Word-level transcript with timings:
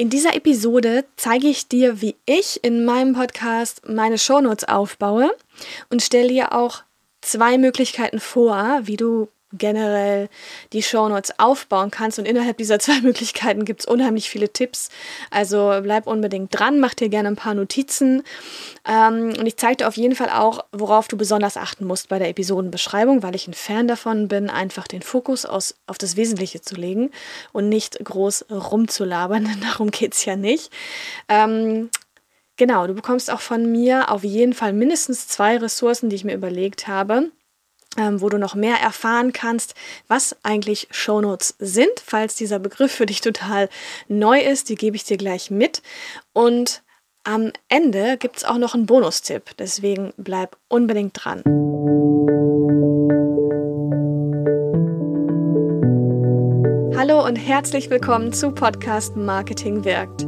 In 0.00 0.08
dieser 0.08 0.34
Episode 0.34 1.04
zeige 1.16 1.48
ich 1.48 1.68
dir, 1.68 2.00
wie 2.00 2.16
ich 2.24 2.64
in 2.64 2.86
meinem 2.86 3.12
Podcast 3.12 3.86
meine 3.86 4.16
Shownotes 4.16 4.66
aufbaue 4.66 5.30
und 5.90 6.00
stelle 6.00 6.28
dir 6.28 6.54
auch 6.54 6.84
zwei 7.20 7.58
Möglichkeiten 7.58 8.18
vor, 8.18 8.80
wie 8.84 8.96
du 8.96 9.28
generell 9.52 10.28
die 10.72 10.82
Shownotes 10.82 11.38
aufbauen 11.38 11.90
kannst. 11.90 12.18
Und 12.18 12.26
innerhalb 12.26 12.58
dieser 12.58 12.78
zwei 12.80 13.00
Möglichkeiten 13.00 13.64
gibt 13.64 13.80
es 13.80 13.86
unheimlich 13.86 14.30
viele 14.30 14.52
Tipps. 14.52 14.90
Also 15.30 15.78
bleib 15.82 16.06
unbedingt 16.06 16.56
dran, 16.58 16.80
mach 16.80 16.94
dir 16.94 17.08
gerne 17.08 17.28
ein 17.28 17.36
paar 17.36 17.54
Notizen. 17.54 18.22
Ähm, 18.88 19.34
und 19.38 19.46
ich 19.46 19.56
zeige 19.56 19.78
dir 19.78 19.88
auf 19.88 19.96
jeden 19.96 20.14
Fall 20.14 20.30
auch, 20.30 20.64
worauf 20.72 21.08
du 21.08 21.16
besonders 21.16 21.56
achten 21.56 21.84
musst 21.84 22.08
bei 22.08 22.18
der 22.18 22.28
Episodenbeschreibung, 22.28 23.22
weil 23.22 23.34
ich 23.34 23.48
ein 23.48 23.54
Fan 23.54 23.88
davon 23.88 24.28
bin, 24.28 24.50
einfach 24.50 24.86
den 24.86 25.02
Fokus 25.02 25.44
aus, 25.44 25.74
auf 25.86 25.98
das 25.98 26.16
Wesentliche 26.16 26.60
zu 26.60 26.76
legen 26.76 27.10
und 27.52 27.68
nicht 27.68 28.02
groß 28.02 28.46
rumzulabern. 28.50 29.48
Darum 29.62 29.90
geht 29.90 30.14
es 30.14 30.24
ja 30.24 30.36
nicht. 30.36 30.70
Ähm, 31.28 31.90
Genau, 32.56 32.86
du 32.86 32.92
bekommst 32.92 33.30
auch 33.30 33.40
von 33.40 33.72
mir 33.72 34.10
auf 34.10 34.22
jeden 34.22 34.52
Fall 34.52 34.74
mindestens 34.74 35.26
zwei 35.26 35.56
Ressourcen, 35.56 36.10
die 36.10 36.16
ich 36.16 36.24
mir 36.24 36.34
überlegt 36.34 36.88
habe 36.88 37.30
wo 37.96 38.28
du 38.28 38.38
noch 38.38 38.54
mehr 38.54 38.76
erfahren 38.76 39.32
kannst, 39.32 39.74
was 40.08 40.36
eigentlich 40.42 40.88
Shownotes 40.90 41.56
sind. 41.58 41.90
Falls 42.04 42.36
dieser 42.36 42.58
Begriff 42.58 42.92
für 42.92 43.06
dich 43.06 43.20
total 43.20 43.68
neu 44.08 44.40
ist, 44.40 44.68
die 44.68 44.76
gebe 44.76 44.96
ich 44.96 45.04
dir 45.04 45.16
gleich 45.16 45.50
mit. 45.50 45.82
Und 46.32 46.82
am 47.24 47.52
Ende 47.68 48.16
gibt 48.16 48.38
es 48.38 48.44
auch 48.44 48.58
noch 48.58 48.74
einen 48.74 48.86
Bonustipp, 48.86 49.56
deswegen 49.58 50.12
bleib 50.16 50.56
unbedingt 50.68 51.12
dran. 51.22 51.42
Hallo 56.96 57.24
und 57.24 57.36
herzlich 57.36 57.90
willkommen 57.90 58.32
zu 58.32 58.52
Podcast 58.52 59.16
Marketing 59.16 59.84
wirkt. 59.84 60.26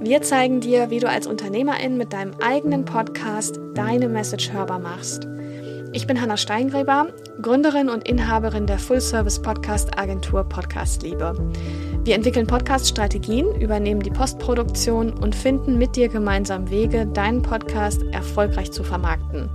Wir 0.00 0.22
zeigen 0.22 0.60
dir, 0.60 0.90
wie 0.90 1.00
du 1.00 1.08
als 1.08 1.26
Unternehmerin 1.26 1.98
mit 1.98 2.12
deinem 2.12 2.34
eigenen 2.40 2.84
Podcast 2.84 3.58
deine 3.74 4.08
Message 4.08 4.50
hörbar 4.52 4.78
machst. 4.78 5.26
Ich 5.92 6.06
bin 6.06 6.20
Hanna 6.20 6.36
Steingräber, 6.36 7.08
Gründerin 7.42 7.88
und 7.88 8.08
Inhaberin 8.08 8.66
der 8.66 8.78
Full-Service-Podcast-Agentur 8.78 10.44
Podcast 10.44 11.02
Liebe. 11.02 11.34
Wir 12.04 12.14
entwickeln 12.14 12.46
Podcast-Strategien, 12.46 13.60
übernehmen 13.60 14.00
die 14.00 14.10
Postproduktion 14.10 15.12
und 15.12 15.34
finden 15.34 15.78
mit 15.78 15.96
dir 15.96 16.08
gemeinsam 16.08 16.70
Wege, 16.70 17.06
deinen 17.06 17.42
Podcast 17.42 18.04
erfolgreich 18.12 18.70
zu 18.70 18.84
vermarkten. 18.84 19.50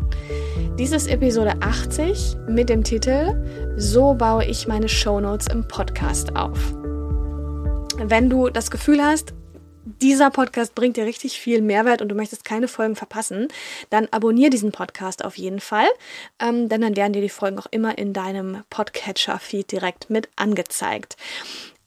Dies 0.78 0.92
ist 0.92 1.08
Episode 1.08 1.54
80 1.62 2.36
mit 2.50 2.68
dem 2.68 2.84
Titel 2.84 3.74
So 3.78 4.14
baue 4.14 4.44
ich 4.44 4.68
meine 4.68 4.90
Shownotes 4.90 5.48
im 5.48 5.66
Podcast 5.66 6.36
auf. 6.36 6.74
Wenn 7.98 8.30
du 8.30 8.50
das 8.50 8.72
Gefühl 8.72 9.02
hast, 9.02 9.34
dieser 10.02 10.30
Podcast 10.30 10.76
bringt 10.76 10.98
dir 10.98 11.06
richtig 11.06 11.40
viel 11.40 11.62
Mehrwert 11.62 12.02
und 12.02 12.10
du 12.10 12.16
möchtest 12.16 12.46
keine 12.46 12.68
Folgen 12.68 12.96
verpassen, 12.96 13.48
dann 13.90 14.08
abonniere 14.12 14.50
diesen 14.50 14.72
Podcast 14.72 15.24
auf 15.24 15.38
jeden 15.38 15.60
Fall, 15.60 15.88
ähm, 16.40 16.70
denn 16.70 16.82
dann 16.82 16.96
werden 16.96 17.14
dir 17.14 17.22
die 17.22 17.30
Folgen 17.30 17.60
auch 17.60 17.68
immer 17.72 17.98
in 17.98 18.14
deinem 18.14 18.64
Podcatcher-Feed 18.70 19.72
direkt 19.72 20.10
mit 20.10 20.30
angezeigt. 20.36 21.18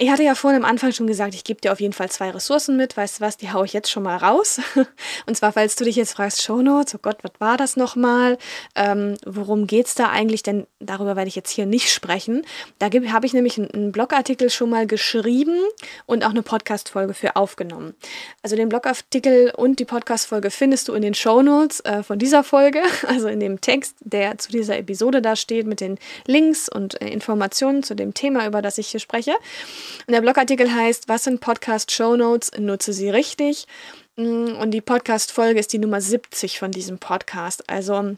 Ich 0.00 0.10
hatte 0.10 0.22
ja 0.22 0.36
vorhin 0.36 0.62
am 0.62 0.70
Anfang 0.70 0.92
schon 0.92 1.08
gesagt, 1.08 1.34
ich 1.34 1.42
gebe 1.42 1.60
dir 1.60 1.72
auf 1.72 1.80
jeden 1.80 1.92
Fall 1.92 2.08
zwei 2.08 2.30
Ressourcen 2.30 2.76
mit. 2.76 2.96
Weißt 2.96 3.18
du 3.18 3.24
was, 3.24 3.36
die 3.36 3.50
haue 3.50 3.66
ich 3.66 3.72
jetzt 3.72 3.90
schon 3.90 4.04
mal 4.04 4.16
raus. 4.16 4.60
Und 5.26 5.36
zwar, 5.36 5.50
falls 5.50 5.74
du 5.74 5.82
dich 5.82 5.96
jetzt 5.96 6.12
fragst, 6.12 6.40
Shownotes, 6.40 6.94
oh 6.94 6.98
Gott, 7.02 7.18
was 7.22 7.32
war 7.40 7.56
das 7.56 7.76
nochmal? 7.76 8.38
Ähm, 8.76 9.16
worum 9.26 9.66
geht's 9.66 9.96
da 9.96 10.08
eigentlich? 10.08 10.44
Denn 10.44 10.68
darüber 10.78 11.16
werde 11.16 11.26
ich 11.26 11.34
jetzt 11.34 11.50
hier 11.50 11.66
nicht 11.66 11.90
sprechen. 11.90 12.46
Da 12.78 12.90
habe 13.12 13.26
ich 13.26 13.32
nämlich 13.32 13.58
einen 13.58 13.90
Blogartikel 13.90 14.50
schon 14.50 14.70
mal 14.70 14.86
geschrieben 14.86 15.58
und 16.06 16.24
auch 16.24 16.30
eine 16.30 16.42
Podcast-Folge 16.42 17.12
für 17.12 17.34
aufgenommen. 17.34 17.96
Also 18.44 18.54
den 18.54 18.68
Blogartikel 18.68 19.52
und 19.56 19.80
die 19.80 19.84
Podcast-Folge 19.84 20.52
findest 20.52 20.86
du 20.86 20.92
in 20.92 21.02
den 21.02 21.14
Shownotes 21.14 21.80
äh, 21.80 22.04
von 22.04 22.20
dieser 22.20 22.44
Folge, 22.44 22.82
also 23.08 23.26
in 23.26 23.40
dem 23.40 23.60
Text, 23.60 23.96
der 23.98 24.38
zu 24.38 24.52
dieser 24.52 24.78
Episode 24.78 25.22
da 25.22 25.34
steht, 25.34 25.66
mit 25.66 25.80
den 25.80 25.98
Links 26.24 26.68
und 26.68 27.02
äh, 27.02 27.08
Informationen 27.08 27.82
zu 27.82 27.96
dem 27.96 28.14
Thema, 28.14 28.46
über 28.46 28.62
das 28.62 28.78
ich 28.78 28.86
hier 28.86 29.00
spreche. 29.00 29.32
Und 30.06 30.12
der 30.12 30.20
Blogartikel 30.20 30.72
heißt, 30.72 31.08
was 31.08 31.24
sind 31.24 31.40
Podcast-Show 31.40 32.16
Notes? 32.16 32.52
Nutze 32.58 32.92
sie 32.92 33.10
richtig. 33.10 33.66
Mm, 34.16 34.56
und 34.60 34.72
die 34.72 34.80
Podcast-Folge 34.80 35.60
ist 35.60 35.72
die 35.72 35.78
Nummer 35.78 36.00
70 36.00 36.58
von 36.58 36.70
diesem 36.70 36.98
Podcast. 36.98 37.68
Also 37.68 38.16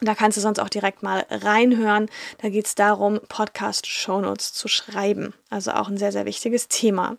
da 0.00 0.14
kannst 0.14 0.36
du 0.36 0.40
sonst 0.40 0.60
auch 0.60 0.68
direkt 0.68 1.02
mal 1.02 1.26
reinhören. 1.30 2.08
Da 2.40 2.48
geht 2.48 2.66
es 2.66 2.74
darum, 2.74 3.20
Podcast-Show 3.28 4.20
Notes 4.20 4.52
zu 4.52 4.68
schreiben. 4.68 5.34
Also 5.50 5.72
auch 5.72 5.88
ein 5.88 5.98
sehr, 5.98 6.12
sehr 6.12 6.24
wichtiges 6.24 6.68
Thema. 6.68 7.16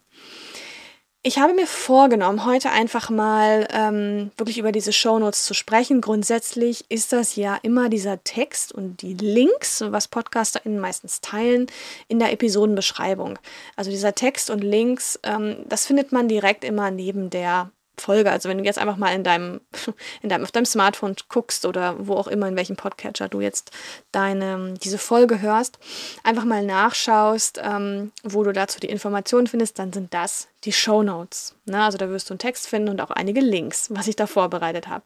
Ich 1.22 1.38
habe 1.38 1.54
mir 1.54 1.68
vorgenommen, 1.68 2.46
heute 2.46 2.72
einfach 2.72 3.10
mal 3.10 3.68
ähm, 3.74 4.32
wirklich 4.38 4.58
über 4.58 4.72
diese 4.72 4.94
Shownotes 4.94 5.44
zu 5.44 5.54
sprechen. 5.54 6.00
Grundsätzlich 6.00 6.90
ist 6.90 7.12
das 7.12 7.36
ja 7.36 7.60
immer 7.62 7.90
dieser 7.90 8.24
Text 8.24 8.72
und 8.72 9.02
die 9.02 9.16
Links, 9.16 9.84
was 9.86 10.08
PodcasterInnen 10.08 10.80
meistens 10.80 11.20
teilen, 11.20 11.68
in 12.08 12.20
der 12.20 12.32
Episodenbeschreibung. 12.32 13.38
Also 13.76 13.92
dieser 13.92 14.16
Text 14.16 14.50
und 14.50 14.64
Links, 14.64 15.20
ähm, 15.24 15.58
das 15.68 15.86
findet 15.86 16.14
man 16.14 16.30
direkt 16.30 16.64
immer 16.64 16.90
neben 16.90 17.30
der 17.30 17.70
Folge. 18.00 18.32
Also 18.32 18.50
wenn 18.50 18.58
du 18.58 18.64
jetzt 18.64 18.80
einfach 18.80 18.98
mal 18.98 19.14
in 19.14 19.24
deinem, 19.24 19.62
in 20.22 20.30
deinem, 20.30 20.44
auf 20.44 20.52
deinem 20.52 20.66
Smartphone 20.66 21.16
guckst 21.28 21.66
oder 21.66 21.96
wo 22.00 22.16
auch 22.16 22.28
immer, 22.28 22.48
in 22.48 22.56
welchem 22.56 22.76
Podcatcher 22.76 23.30
du 23.30 23.42
jetzt 23.42 23.72
deine, 24.12 24.74
diese 24.82 24.98
Folge 24.98 25.42
hörst, 25.42 25.80
einfach 26.24 26.46
mal 26.46 26.64
nachschaust, 26.64 27.62
ähm, 27.64 28.12
wo 28.24 28.44
du 28.44 28.54
dazu 28.54 28.80
die 28.80 28.90
Informationen 28.90 29.48
findest, 29.48 29.78
dann 29.78 29.94
sind 29.94 30.14
das 30.14 30.48
die 30.66 30.74
Show 30.74 31.04
Notes. 31.04 31.56
Ne? 31.66 31.82
Also 31.82 31.98
da 31.98 32.10
wirst 32.10 32.30
du 32.30 32.34
einen 32.34 32.40
Text 32.40 32.68
finden 32.68 32.90
und 32.90 33.02
auch 33.02 33.12
einige 33.12 33.40
Links, 33.40 33.88
was 33.92 34.08
ich 34.08 34.16
da 34.16 34.28
vorbereitet 34.28 34.88
habe. 34.88 35.04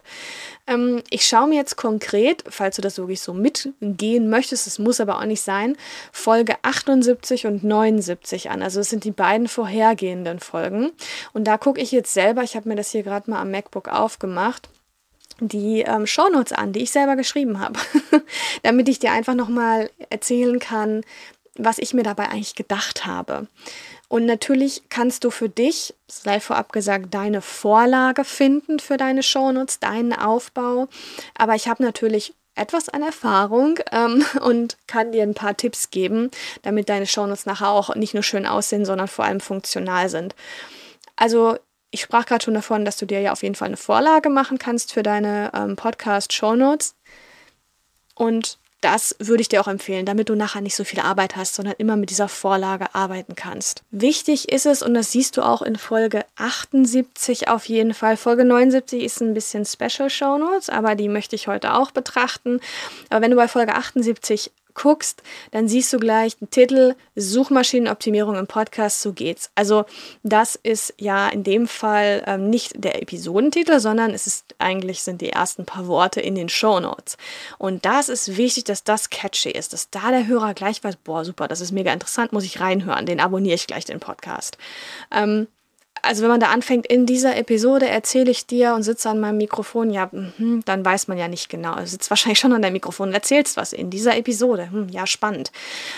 Ähm, 0.66 1.04
ich 1.10 1.26
schaue 1.26 1.48
mir 1.48 1.56
jetzt 1.56 1.76
konkret, 1.76 2.44
falls 2.50 2.76
du 2.76 2.82
das 2.82 2.98
wirklich 2.98 3.22
so 3.22 3.34
mitgehen 3.34 4.30
möchtest, 4.30 4.66
es 4.66 4.80
muss 4.80 5.00
aber 5.00 5.20
auch 5.20 5.26
nicht 5.26 5.42
sein, 5.42 5.78
Folge 6.12 6.56
78 6.64 7.46
und 7.46 7.64
79 7.64 8.50
an. 8.50 8.64
Also 8.64 8.80
es 8.80 8.90
sind 8.90 9.04
die 9.04 9.12
beiden 9.12 9.48
vorhergehenden 9.48 10.40
Folgen. 10.40 10.92
Und 11.34 11.46
da 11.46 11.58
gucke 11.58 11.82
ich 11.82 11.92
jetzt 11.92 12.14
selber, 12.14 12.44
ich 12.44 12.56
habe 12.56 12.70
mir 12.70 12.76
das 12.76 12.92
hier 12.92 13.04
gerade 13.04 13.30
mal 13.30 13.42
am 13.42 13.52
MacBook 13.52 13.88
aufgemacht 13.88 14.70
die 15.40 15.82
ähm, 15.82 16.06
Shownotes 16.06 16.54
an, 16.54 16.74
die 16.74 16.84
ich 16.84 16.92
selber 16.92 17.16
geschrieben 17.16 17.60
habe, 17.60 17.80
damit 18.64 18.88
ich 18.88 19.00
dir 19.00 19.12
einfach 19.12 19.34
nochmal 19.34 19.90
erzählen 20.10 20.60
kann, 20.60 21.02
was 21.56 21.78
ich 21.80 21.94
mir 21.94 22.04
dabei 22.04 22.30
eigentlich 22.30 22.56
gedacht 22.56 23.06
habe. 23.06 23.48
Und 24.14 24.28
natürlich 24.28 24.84
kannst 24.90 25.24
du 25.24 25.32
für 25.32 25.50
dich, 25.50 25.96
sei 26.06 26.40
vorab 26.40 26.72
gesagt, 26.72 27.16
deine 27.16 27.42
Vorlage 27.42 28.24
finden 28.24 28.78
für 28.78 28.96
deine 28.96 29.24
Shownotes, 29.24 29.80
deinen 29.80 30.14
Aufbau. 30.14 30.88
Aber 31.36 31.56
ich 31.56 31.68
habe 31.68 31.82
natürlich 31.82 32.36
etwas 32.54 32.90
an 32.90 33.02
Erfahrung 33.02 33.80
ähm, 33.92 34.24
und 34.42 34.78
kann 34.86 35.14
dir 35.14 35.24
ein 35.24 35.34
paar 35.34 35.58
Tipps 35.58 35.90
geben, 35.90 36.30
damit 36.62 36.90
deine 36.90 37.08
Shownotes 37.08 37.48
nachher 37.48 37.70
auch 37.70 37.96
nicht 37.96 38.14
nur 38.14 38.22
schön 38.22 38.46
aussehen, 38.46 38.86
sondern 38.86 39.08
vor 39.08 39.26
allem 39.26 39.40
funktional 39.40 40.08
sind. 40.10 40.36
Also 41.16 41.58
ich 41.90 42.02
sprach 42.02 42.28
gerade 42.28 42.46
schon 42.46 42.54
davon, 42.54 42.86
dass 42.86 42.98
du 42.98 43.08
dir 43.08 43.20
ja 43.20 43.32
auf 43.32 43.42
jeden 43.42 43.56
Fall 43.56 43.70
eine 43.70 43.78
Vorlage 43.78 44.30
machen 44.30 44.60
kannst 44.60 44.94
für 44.94 45.02
deine 45.02 45.50
ähm, 45.56 45.76
Podcast-Shownotes. 45.76 46.94
Und 48.14 48.60
das 48.84 49.16
würde 49.20 49.42
ich 49.42 49.50
dir 49.50 49.62
auch 49.62 49.68
empfehlen, 49.68 50.06
damit 50.06 50.30
du 50.30 50.36
nachher 50.36 50.62
nicht 50.62 50.76
so 50.76 50.84
viel 50.84 51.00
Arbeit 51.00 51.36
hast, 51.36 51.56
sondern 51.56 51.76
immer 51.78 51.96
mit 51.96 52.10
dieser 52.10 52.28
Vorlage 52.28 52.94
arbeiten 52.94 53.36
kannst. 53.36 53.84
Wichtig 53.92 54.52
ist 54.52 54.66
es, 54.66 54.82
und 54.82 54.94
das 54.94 55.12
siehst 55.12 55.38
du 55.38 55.42
auch 55.42 55.62
in 55.62 55.78
Folge 55.78 56.26
78 56.36 57.48
auf 57.48 57.66
jeden 57.66 57.94
Fall. 57.94 58.18
Folge 58.18 58.46
79 58.46 59.04
ist 59.04 59.22
ein 59.22 59.34
bisschen 59.34 59.66
Special 59.66 60.10
Show 60.10 60.38
Notes, 60.38 60.70
aber 60.70 60.96
die 60.96 61.08
möchte 61.08 61.36
ich 61.36 61.48
heute 61.48 61.74
auch 61.74 61.92
betrachten. 61.92 62.60
Aber 63.10 63.22
wenn 63.22 63.32
du 63.32 63.38
bei 63.38 63.48
Folge 63.48 63.76
78 63.76 64.52
guckst, 64.74 65.24
dann 65.52 65.68
siehst 65.68 65.92
du 65.94 66.00
gleich 66.00 66.38
den 66.38 66.50
Titel 66.50 66.96
Suchmaschinenoptimierung 67.16 68.36
im 68.36 68.48
Podcast, 68.48 69.02
so 69.02 69.14
geht's. 69.14 69.52
Also 69.56 69.86
das 70.24 70.56
ist 70.56 70.94
ja 70.98 71.30
in 71.30 71.44
dem 71.44 71.68
Fall 71.68 72.24
ähm, 72.26 72.50
nicht 72.50 72.84
der 72.84 73.02
Episodentitel, 73.02 73.80
sondern 73.80 74.12
es 74.12 74.28
ist 74.28 74.56
eigentlich 74.60 75.04
sind 75.04 75.22
die 75.22 75.30
ersten 75.30 75.66
paar 75.66 75.88
Worte 75.88 76.22
in 76.22 76.36
den 76.36 76.50
Show 76.50 76.80
Notes. 76.80 77.18
Und 77.58 77.86
das 77.86 78.10
ist 78.10 78.38
wichtig, 78.38 78.64
dass 78.66 78.84
das 78.84 79.10
catchy 79.10 79.52
ist, 79.52 79.74
dass 79.74 79.90
da 79.90 80.12
der 80.12 80.28
Hörer 80.28 80.54
gleich 80.54 80.84
weiß, 80.84 80.98
boah, 80.98 81.26
super, 81.26 81.48
das 81.48 81.62
ist 81.62 81.72
mega 81.72 81.94
interessant, 81.94 82.34
muss 82.34 82.44
ich 82.44 82.60
reinhören, 82.60 83.06
den 83.06 83.20
abonniere 83.20 83.56
ich 83.56 83.68
gleich 83.68 83.86
den 83.86 84.00
Podcast. 84.00 84.58
Ähm, 85.12 85.48
also 86.04 86.22
wenn 86.22 86.30
man 86.30 86.40
da 86.40 86.50
anfängt, 86.50 86.86
in 86.86 87.06
dieser 87.06 87.38
Episode 87.38 87.88
erzähle 87.88 88.30
ich 88.30 88.46
dir 88.46 88.74
und 88.76 88.84
sitze 88.84 89.10
an 89.10 89.20
meinem 89.20 89.38
Mikrofon, 89.38 89.90
ja, 89.90 90.10
mh, 90.12 90.62
dann 90.66 90.84
weiß 90.84 91.08
man 91.08 91.18
ja 91.18 91.30
nicht 91.30 91.50
genau. 91.50 91.76
Du 91.76 91.88
sitzt 91.88 92.10
wahrscheinlich 92.10 92.40
schon 92.40 92.54
an 92.54 92.62
deinem 92.62 92.74
Mikrofon 92.74 93.10
und 93.10 93.14
erzählst 93.14 93.56
was 93.58 93.74
in 93.74 93.90
dieser 93.90 94.18
Episode. 94.18 94.70
Hm, 94.70 94.90
ja, 94.90 95.08
spannend. 95.08 95.52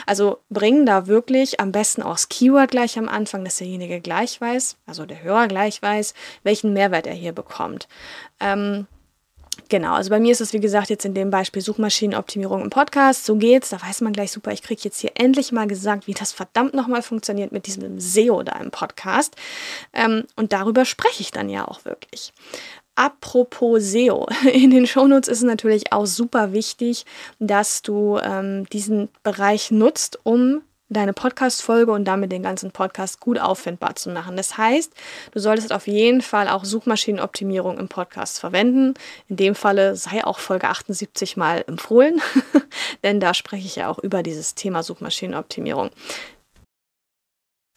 Also 0.05 0.37
bring 0.49 0.85
da 0.85 1.07
wirklich 1.07 1.59
am 1.59 1.71
besten 1.71 2.03
auch 2.03 2.13
das 2.13 2.29
Keyword 2.29 2.71
gleich 2.71 2.97
am 2.99 3.09
Anfang, 3.09 3.43
dass 3.43 3.57
derjenige 3.57 3.99
gleich 3.99 4.39
weiß, 4.39 4.77
also 4.85 5.05
der 5.05 5.23
Hörer 5.23 5.47
gleich 5.47 5.81
weiß, 5.81 6.13
welchen 6.43 6.73
Mehrwert 6.73 7.07
er 7.07 7.13
hier 7.15 7.33
bekommt. 7.33 7.87
Ähm, 8.39 8.85
Genau, 9.67 9.93
also 9.93 10.11
bei 10.11 10.19
mir 10.19 10.31
ist 10.31 10.41
es 10.41 10.53
wie 10.53 10.59
gesagt 10.59 10.89
jetzt 10.89 11.05
in 11.05 11.15
dem 11.15 11.31
Beispiel 11.31 11.61
Suchmaschinenoptimierung 11.61 12.61
im 12.61 12.69
Podcast. 12.69 13.25
So 13.25 13.35
geht's. 13.35 13.69
Da 13.69 13.81
weiß 13.81 14.01
man 14.01 14.13
gleich 14.13 14.31
super, 14.31 14.51
ich 14.51 14.61
kriege 14.61 14.81
jetzt 14.83 14.99
hier 14.99 15.11
endlich 15.15 15.51
mal 15.51 15.67
gesagt, 15.67 16.05
wie 16.07 16.13
das 16.13 16.31
verdammt 16.31 16.75
nochmal 16.75 17.01
funktioniert 17.01 17.51
mit 17.51 17.65
diesem 17.65 17.99
SEO 17.99 18.43
da 18.43 18.59
im 18.59 18.69
Podcast. 18.69 19.35
Ähm, 19.93 20.25
und 20.35 20.53
darüber 20.53 20.85
spreche 20.85 21.21
ich 21.21 21.31
dann 21.31 21.49
ja 21.49 21.67
auch 21.67 21.83
wirklich. 21.85 22.31
Apropos 22.93 23.83
SEO, 23.83 24.27
in 24.53 24.69
den 24.69 24.85
Shownotes 24.85 25.27
ist 25.27 25.39
es 25.39 25.43
natürlich 25.43 25.91
auch 25.91 26.05
super 26.05 26.53
wichtig, 26.53 27.05
dass 27.39 27.81
du 27.81 28.19
ähm, 28.19 28.67
diesen 28.69 29.09
Bereich 29.23 29.71
nutzt, 29.71 30.19
um 30.23 30.61
deine 30.89 31.13
Podcast-Folge 31.13 31.91
und 31.91 32.05
damit 32.05 32.31
den 32.31 32.43
ganzen 32.43 32.71
Podcast 32.71 33.19
gut 33.19 33.39
auffindbar 33.39 33.95
zu 33.95 34.09
machen. 34.09 34.37
Das 34.37 34.57
heißt, 34.57 34.93
du 35.31 35.39
solltest 35.39 35.73
auf 35.73 35.87
jeden 35.87 36.21
Fall 36.21 36.47
auch 36.47 36.63
Suchmaschinenoptimierung 36.63 37.79
im 37.79 37.87
Podcast 37.87 38.39
verwenden. 38.39 38.93
In 39.27 39.37
dem 39.37 39.55
Falle 39.55 39.95
sei 39.95 40.23
auch 40.23 40.39
Folge 40.39 40.67
78 40.67 41.37
mal 41.37 41.63
empfohlen, 41.67 42.21
denn 43.03 43.19
da 43.19 43.33
spreche 43.33 43.65
ich 43.65 43.77
ja 43.77 43.89
auch 43.89 43.99
über 43.99 44.21
dieses 44.21 44.53
Thema 44.53 44.83
Suchmaschinenoptimierung. 44.83 45.89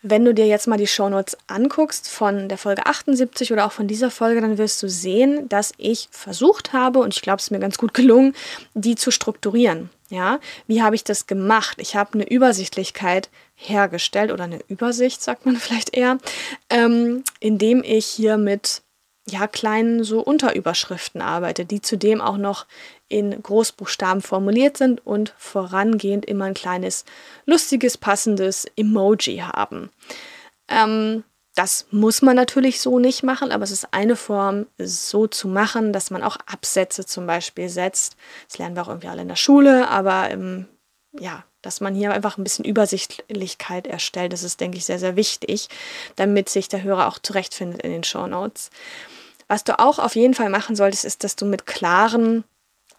Wenn 0.00 0.24
du 0.24 0.32
dir 0.32 0.46
jetzt 0.46 0.68
mal 0.68 0.76
die 0.76 0.86
Shownotes 0.86 1.36
anguckst 1.48 2.08
von 2.08 2.48
der 2.48 2.56
Folge 2.56 2.86
78 2.86 3.52
oder 3.52 3.66
auch 3.66 3.72
von 3.72 3.88
dieser 3.88 4.12
Folge, 4.12 4.40
dann 4.40 4.56
wirst 4.56 4.80
du 4.82 4.88
sehen, 4.88 5.48
dass 5.48 5.72
ich 5.76 6.08
versucht 6.12 6.72
habe, 6.72 7.00
und 7.00 7.14
ich 7.14 7.20
glaube, 7.20 7.38
es 7.38 7.44
ist 7.44 7.50
mir 7.50 7.58
ganz 7.58 7.78
gut 7.78 7.94
gelungen, 7.94 8.34
die 8.74 8.94
zu 8.94 9.10
strukturieren. 9.10 9.90
Ja, 10.10 10.40
wie 10.66 10.82
habe 10.82 10.94
ich 10.94 11.04
das 11.04 11.26
gemacht? 11.26 11.76
Ich 11.80 11.94
habe 11.94 12.14
eine 12.14 12.28
Übersichtlichkeit 12.28 13.28
hergestellt 13.54 14.32
oder 14.32 14.44
eine 14.44 14.60
Übersicht, 14.68 15.22
sagt 15.22 15.44
man 15.44 15.56
vielleicht 15.58 15.94
eher, 15.94 16.18
ähm, 16.70 17.24
indem 17.40 17.82
ich 17.84 18.06
hier 18.06 18.38
mit 18.38 18.82
ja, 19.30 19.46
kleinen 19.46 20.04
so 20.04 20.20
Unterüberschriften 20.20 21.20
arbeite, 21.20 21.66
die 21.66 21.82
zudem 21.82 22.22
auch 22.22 22.38
noch 22.38 22.66
in 23.08 23.42
Großbuchstaben 23.42 24.22
formuliert 24.22 24.78
sind 24.78 25.04
und 25.06 25.34
vorangehend 25.36 26.24
immer 26.24 26.46
ein 26.46 26.54
kleines, 26.54 27.04
lustiges, 27.44 27.98
passendes 27.98 28.66
Emoji 28.76 29.38
haben. 29.38 29.90
Ähm, 30.68 31.24
das 31.58 31.86
muss 31.90 32.22
man 32.22 32.36
natürlich 32.36 32.80
so 32.80 33.00
nicht 33.00 33.24
machen, 33.24 33.50
aber 33.50 33.64
es 33.64 33.72
ist 33.72 33.92
eine 33.92 34.14
Form, 34.14 34.66
so 34.78 35.26
zu 35.26 35.48
machen, 35.48 35.92
dass 35.92 36.12
man 36.12 36.22
auch 36.22 36.36
Absätze 36.46 37.04
zum 37.04 37.26
Beispiel 37.26 37.68
setzt. 37.68 38.16
Das 38.48 38.58
lernen 38.58 38.76
wir 38.76 38.82
auch 38.82 38.88
irgendwie 38.88 39.08
alle 39.08 39.22
in 39.22 39.28
der 39.28 39.34
Schule, 39.34 39.88
aber 39.88 40.30
ähm, 40.30 40.68
ja, 41.18 41.42
dass 41.62 41.80
man 41.80 41.96
hier 41.96 42.12
einfach 42.12 42.38
ein 42.38 42.44
bisschen 42.44 42.64
Übersichtlichkeit 42.64 43.88
erstellt, 43.88 44.32
das 44.32 44.44
ist, 44.44 44.60
denke 44.60 44.78
ich, 44.78 44.84
sehr, 44.84 45.00
sehr 45.00 45.16
wichtig, 45.16 45.68
damit 46.14 46.48
sich 46.48 46.68
der 46.68 46.84
Hörer 46.84 47.08
auch 47.08 47.18
zurechtfindet 47.18 47.82
in 47.82 47.90
den 47.90 48.04
Show 48.04 48.28
Notes. 48.28 48.70
Was 49.48 49.64
du 49.64 49.80
auch 49.80 49.98
auf 49.98 50.14
jeden 50.14 50.34
Fall 50.34 50.50
machen 50.50 50.76
solltest, 50.76 51.04
ist, 51.04 51.24
dass 51.24 51.34
du 51.34 51.44
mit 51.44 51.66
klaren 51.66 52.44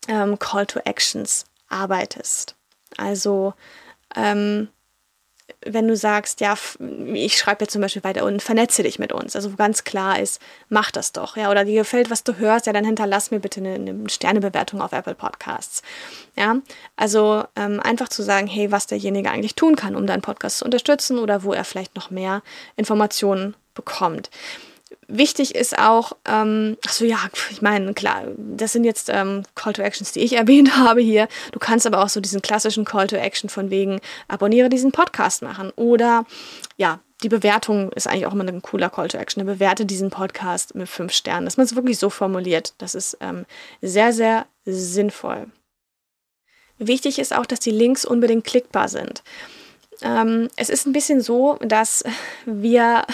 ähm, 0.10 0.38
Call 0.38 0.66
to 0.66 0.82
Actions 0.84 1.46
arbeitest. 1.70 2.56
Also 2.98 3.54
ähm, 4.18 4.68
wenn 5.66 5.88
du 5.88 5.96
sagst, 5.96 6.40
ja, 6.40 6.56
ich 7.14 7.38
schreibe 7.38 7.64
jetzt 7.64 7.74
zum 7.74 7.82
Beispiel 7.82 8.04
weiter 8.04 8.24
unten, 8.24 8.40
vernetze 8.40 8.84
dich 8.84 8.98
mit 8.98 9.12
uns. 9.12 9.36
Also 9.36 9.52
wo 9.52 9.56
ganz 9.58 9.84
klar 9.84 10.20
ist, 10.20 10.42
mach 10.70 10.90
das 10.92 11.12
doch, 11.12 11.36
ja, 11.36 11.52
oder 11.52 11.66
dir 11.66 11.82
gefällt, 11.82 12.10
was 12.10 12.24
du 12.24 12.38
hörst, 12.38 12.66
ja, 12.66 12.74
dann 12.74 12.86
hinterlass 12.86 13.32
mir 13.32 13.40
bitte 13.40 13.60
eine, 13.60 13.76
eine 13.76 14.10
Sternebewertung 14.10 14.82
auf 14.82 14.94
Apple 14.94 15.16
Podcasts. 15.16 15.82
Ja, 16.36 16.58
also 16.96 17.44
ähm, 17.56 17.80
einfach 17.82 18.08
zu 18.08 18.24
sagen, 18.24 18.48
hey, 18.48 18.72
was 18.72 18.88
derjenige 18.88 19.30
eigentlich 19.30 19.56
tun 19.56 19.76
kann, 19.76 19.96
um 19.96 20.08
deinen 20.08 20.22
Podcast 20.22 20.60
zu 20.60 20.66
unterstützen 20.66 21.20
oder 21.20 21.44
wo 21.44 21.52
er 21.52 21.66
vielleicht 21.66 21.96
noch 21.96 22.10
mehr 22.10 22.42
Informationen 22.78 23.56
bekommt. 23.74 24.30
Wichtig 25.12 25.56
ist 25.56 25.78
auch, 25.80 26.14
ähm, 26.26 26.78
achso 26.86 27.04
ja, 27.04 27.18
ich 27.50 27.64
meine, 27.64 27.96
klar, 27.96 28.26
das 28.38 28.74
sind 28.74 28.84
jetzt 28.84 29.10
ähm, 29.12 29.42
Call 29.56 29.74
to 29.74 29.82
Actions, 29.82 30.12
die 30.12 30.20
ich 30.20 30.34
erwähnt 30.38 30.78
habe 30.78 31.02
hier. 31.02 31.28
Du 31.52 31.58
kannst 31.58 31.88
aber 31.88 32.04
auch 32.04 32.10
so 32.10 32.22
diesen 32.22 32.44
klassischen 32.44 32.86
Call 32.86 33.08
to 33.08 33.16
Action 33.16 33.50
von 33.50 33.72
wegen, 33.72 34.00
abonniere 34.28 34.70
diesen 34.70 34.92
Podcast 34.92 35.42
machen. 35.42 35.72
Oder 35.76 36.26
ja, 36.78 37.00
die 37.24 37.30
Bewertung 37.30 37.92
ist 37.94 38.08
eigentlich 38.08 38.28
auch 38.28 38.34
immer 38.34 38.48
ein 38.48 38.62
cooler 38.62 38.92
Call 38.92 39.08
to 39.08 39.18
Action. 39.18 39.44
Bewerte 39.46 39.88
diesen 39.88 40.12
Podcast 40.12 40.76
mit 40.76 40.88
fünf 40.88 41.12
Sternen, 41.12 41.46
dass 41.46 41.58
man 41.58 41.66
es 41.66 41.76
wirklich 41.76 41.98
so 41.98 42.12
formuliert. 42.12 42.76
Das 42.78 42.94
ist 42.94 43.18
ähm, 43.20 43.48
sehr, 43.82 44.14
sehr 44.14 44.46
sinnvoll. 44.66 45.48
Wichtig 46.78 47.18
ist 47.18 47.36
auch, 47.36 47.48
dass 47.48 47.60
die 47.60 47.72
Links 47.72 48.06
unbedingt 48.06 48.46
klickbar 48.46 48.88
sind. 48.88 49.24
Ähm, 50.04 50.50
es 50.56 50.70
ist 50.70 50.86
ein 50.86 50.94
bisschen 50.94 51.22
so, 51.22 51.58
dass 51.62 52.04
wir 52.46 53.06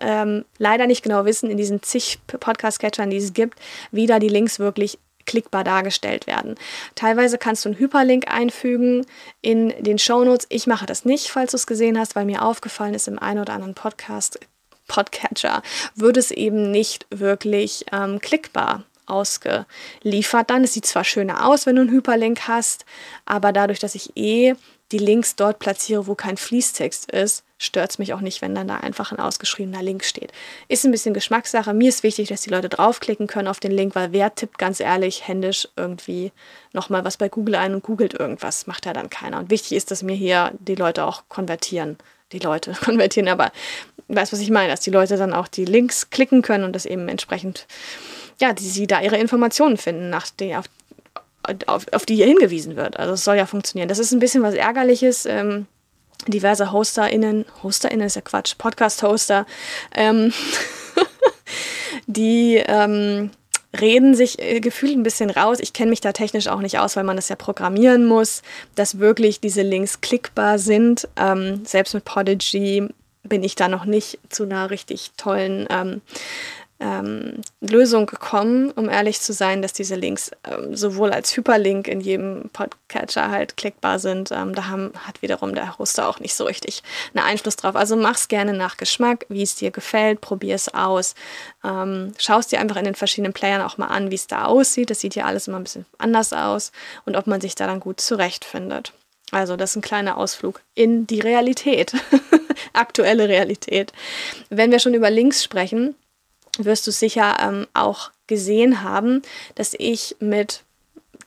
ähm, 0.00 0.44
leider 0.58 0.86
nicht 0.86 1.02
genau 1.02 1.24
wissen, 1.24 1.50
in 1.50 1.56
diesen 1.56 1.82
zig 1.82 2.18
Podcast-Catchern, 2.26 3.10
die 3.10 3.16
es 3.18 3.32
gibt, 3.32 3.58
wie 3.90 4.06
da 4.06 4.18
die 4.18 4.28
Links 4.28 4.58
wirklich 4.58 4.98
klickbar 5.26 5.64
dargestellt 5.64 6.26
werden. 6.26 6.56
Teilweise 6.94 7.38
kannst 7.38 7.64
du 7.64 7.70
einen 7.70 7.78
Hyperlink 7.78 8.30
einfügen 8.30 9.06
in 9.40 9.72
den 9.82 9.98
Shownotes. 9.98 10.46
Ich 10.50 10.66
mache 10.66 10.86
das 10.86 11.04
nicht, 11.04 11.28
falls 11.28 11.52
du 11.52 11.56
es 11.56 11.66
gesehen 11.66 11.98
hast, 11.98 12.14
weil 12.14 12.26
mir 12.26 12.42
aufgefallen 12.42 12.94
ist, 12.94 13.08
im 13.08 13.18
einen 13.18 13.40
oder 13.40 13.54
anderen 13.54 13.74
Podcast, 13.74 14.38
Podcatcher 14.86 15.62
wird 15.94 16.18
es 16.18 16.30
eben 16.30 16.70
nicht 16.70 17.06
wirklich 17.10 17.86
ähm, 17.90 18.18
klickbar 18.20 18.84
ausgeliefert. 19.06 20.50
Dann, 20.50 20.64
es 20.64 20.74
sieht 20.74 20.86
zwar 20.86 21.04
schöner 21.04 21.46
aus, 21.46 21.66
wenn 21.66 21.76
du 21.76 21.82
einen 21.82 21.90
Hyperlink 21.90 22.48
hast, 22.48 22.84
aber 23.24 23.52
dadurch, 23.52 23.78
dass 23.78 23.94
ich 23.94 24.16
eh 24.16 24.54
die 24.92 24.98
Links 24.98 25.36
dort 25.36 25.58
platziere, 25.58 26.06
wo 26.06 26.14
kein 26.14 26.36
Fließtext 26.36 27.10
ist, 27.10 27.44
stört 27.58 27.90
es 27.90 27.98
mich 27.98 28.12
auch 28.12 28.20
nicht, 28.20 28.42
wenn 28.42 28.54
dann 28.54 28.68
da 28.68 28.76
einfach 28.76 29.12
ein 29.12 29.18
ausgeschriebener 29.18 29.82
Link 29.82 30.04
steht. 30.04 30.32
Ist 30.68 30.84
ein 30.84 30.90
bisschen 30.90 31.14
Geschmackssache. 31.14 31.72
Mir 31.72 31.88
ist 31.88 32.02
wichtig, 32.02 32.28
dass 32.28 32.42
die 32.42 32.50
Leute 32.50 32.68
draufklicken 32.68 33.26
können 33.26 33.48
auf 33.48 33.60
den 33.60 33.72
Link, 33.72 33.94
weil 33.94 34.12
wer 34.12 34.34
tippt 34.34 34.58
ganz 34.58 34.80
ehrlich 34.80 35.26
händisch 35.26 35.68
irgendwie 35.76 36.32
nochmal 36.72 37.04
was 37.04 37.16
bei 37.16 37.28
Google 37.28 37.54
ein 37.54 37.74
und 37.74 37.82
googelt 37.82 38.14
irgendwas, 38.14 38.66
macht 38.66 38.86
ja 38.86 38.92
dann 38.92 39.10
keiner. 39.10 39.38
Und 39.38 39.50
wichtig 39.50 39.72
ist, 39.72 39.90
dass 39.90 40.02
mir 40.02 40.16
hier 40.16 40.52
die 40.58 40.74
Leute 40.74 41.04
auch 41.04 41.24
konvertieren. 41.28 41.96
Die 42.32 42.38
Leute 42.38 42.72
konvertieren, 42.84 43.28
aber 43.28 43.52
weißt 44.08 44.32
was 44.32 44.40
ich 44.40 44.50
meine, 44.50 44.70
dass 44.70 44.80
die 44.80 44.90
Leute 44.90 45.16
dann 45.16 45.32
auch 45.32 45.48
die 45.48 45.64
Links 45.64 46.10
klicken 46.10 46.42
können 46.42 46.64
und 46.64 46.74
das 46.74 46.84
eben 46.84 47.08
entsprechend, 47.08 47.66
ja, 48.40 48.52
die 48.52 48.68
sie 48.68 48.86
da 48.86 49.00
ihre 49.00 49.16
Informationen 49.16 49.76
finden, 49.76 50.10
nach 50.10 50.28
die, 50.28 50.54
auf, 50.56 50.66
auf, 51.66 51.86
auf 51.92 52.06
die 52.06 52.16
hier 52.16 52.26
hingewiesen 52.26 52.76
wird. 52.76 52.98
Also 52.98 53.14
es 53.14 53.24
soll 53.24 53.36
ja 53.36 53.46
funktionieren. 53.46 53.88
Das 53.88 53.98
ist 53.98 54.12
ein 54.12 54.18
bisschen 54.18 54.42
was 54.42 54.54
Ärgerliches. 54.54 55.26
Ähm, 55.26 55.66
diverse 56.28 56.72
HosterInnen, 56.72 57.44
HosterInnen 57.62 58.06
ist 58.06 58.16
ja 58.16 58.22
Quatsch, 58.22 58.56
Podcast-Hoster, 58.56 59.46
ähm, 59.94 60.32
die 62.06 62.62
ähm, 62.66 63.30
reden 63.78 64.14
sich 64.14 64.38
äh, 64.38 64.60
gefühlt 64.60 64.96
ein 64.96 65.02
bisschen 65.02 65.30
raus. 65.30 65.58
Ich 65.60 65.72
kenne 65.72 65.90
mich 65.90 66.00
da 66.00 66.12
technisch 66.12 66.48
auch 66.48 66.60
nicht 66.60 66.78
aus, 66.78 66.96
weil 66.96 67.04
man 67.04 67.16
das 67.16 67.28
ja 67.28 67.36
programmieren 67.36 68.06
muss, 68.06 68.42
dass 68.74 68.98
wirklich 68.98 69.40
diese 69.40 69.62
Links 69.62 70.00
klickbar 70.00 70.58
sind. 70.58 71.08
Ähm, 71.16 71.64
selbst 71.64 71.94
mit 71.94 72.04
Podigy 72.04 72.88
bin 73.22 73.42
ich 73.42 73.54
da 73.54 73.68
noch 73.68 73.84
nicht 73.84 74.18
zu 74.28 74.44
einer 74.44 74.70
richtig 74.70 75.12
tollen 75.16 75.66
ähm, 75.70 76.02
ähm, 76.80 77.40
Lösung 77.60 78.06
gekommen, 78.06 78.70
um 78.72 78.88
ehrlich 78.88 79.20
zu 79.20 79.32
sein, 79.32 79.62
dass 79.62 79.72
diese 79.72 79.94
Links 79.94 80.32
ähm, 80.44 80.76
sowohl 80.76 81.12
als 81.12 81.36
Hyperlink 81.36 81.86
in 81.86 82.00
jedem 82.00 82.50
Podcatcher 82.52 83.30
halt 83.30 83.56
klickbar 83.56 83.98
sind. 83.98 84.32
Ähm, 84.32 84.54
da 84.54 84.66
haben, 84.68 84.92
hat 85.06 85.22
wiederum 85.22 85.54
der 85.54 85.78
Hoster 85.78 86.08
auch 86.08 86.18
nicht 86.18 86.34
so 86.34 86.44
richtig 86.44 86.82
einen 87.14 87.24
Einfluss 87.24 87.56
drauf. 87.56 87.76
Also 87.76 87.96
mach's 87.96 88.28
gerne 88.28 88.52
nach 88.52 88.76
Geschmack, 88.76 89.24
wie 89.28 89.42
es 89.42 89.54
dir 89.54 89.70
gefällt, 89.70 90.20
probier 90.20 90.56
es 90.56 90.72
aus. 90.74 91.14
Ähm, 91.64 92.12
Schau 92.18 92.38
es 92.38 92.48
dir 92.48 92.60
einfach 92.60 92.76
in 92.76 92.84
den 92.84 92.96
verschiedenen 92.96 93.32
Playern 93.32 93.62
auch 93.62 93.78
mal 93.78 93.86
an, 93.86 94.10
wie 94.10 94.16
es 94.16 94.26
da 94.26 94.46
aussieht. 94.46 94.90
Das 94.90 95.00
sieht 95.00 95.14
ja 95.14 95.24
alles 95.24 95.48
immer 95.48 95.58
ein 95.58 95.64
bisschen 95.64 95.86
anders 95.98 96.32
aus 96.32 96.72
und 97.04 97.16
ob 97.16 97.26
man 97.26 97.40
sich 97.40 97.54
da 97.54 97.66
dann 97.66 97.80
gut 97.80 98.00
zurechtfindet. 98.00 98.92
Also 99.30 99.56
das 99.56 99.70
ist 99.70 99.76
ein 99.76 99.82
kleiner 99.82 100.16
Ausflug 100.16 100.60
in 100.74 101.06
die 101.06 101.20
Realität, 101.20 101.92
aktuelle 102.72 103.28
Realität. 103.28 103.92
Wenn 104.50 104.70
wir 104.70 104.78
schon 104.78 104.94
über 104.94 105.10
Links 105.10 105.42
sprechen, 105.42 105.96
wirst 106.58 106.86
du 106.86 106.90
sicher 106.90 107.36
ähm, 107.40 107.66
auch 107.74 108.10
gesehen 108.26 108.82
haben, 108.82 109.22
dass 109.54 109.74
ich 109.78 110.16
mit 110.20 110.62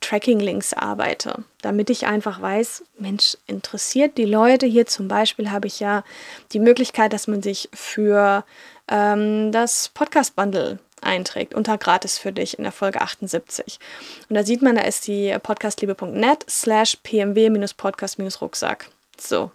Tracking-Links 0.01 0.73
arbeite, 0.73 1.43
damit 1.61 1.89
ich 1.89 2.05
einfach 2.05 2.41
weiß, 2.41 2.83
Mensch, 2.99 3.37
interessiert 3.47 4.17
die 4.17 4.25
Leute. 4.25 4.65
Hier 4.65 4.85
zum 4.85 5.07
Beispiel 5.07 5.51
habe 5.51 5.67
ich 5.67 5.79
ja 5.79 6.03
die 6.53 6.59
Möglichkeit, 6.59 7.13
dass 7.13 7.27
man 7.27 7.41
sich 7.41 7.69
für 7.73 8.43
ähm, 8.87 9.51
das 9.51 9.89
Podcast-Bundle 9.89 10.79
einträgt, 11.01 11.53
unter 11.53 11.77
gratis 11.77 12.17
für 12.17 12.31
dich 12.31 12.57
in 12.57 12.63
der 12.63 12.71
Folge 12.71 13.01
78. 13.01 13.79
Und 14.29 14.35
da 14.35 14.43
sieht 14.43 14.61
man, 14.61 14.75
da 14.75 14.81
ist 14.81 15.07
die 15.07 15.35
podcastliebe.net 15.41 16.45
slash 16.49 16.97
pmw-podcast-rucksack. 17.03 18.89
So, 19.19 19.51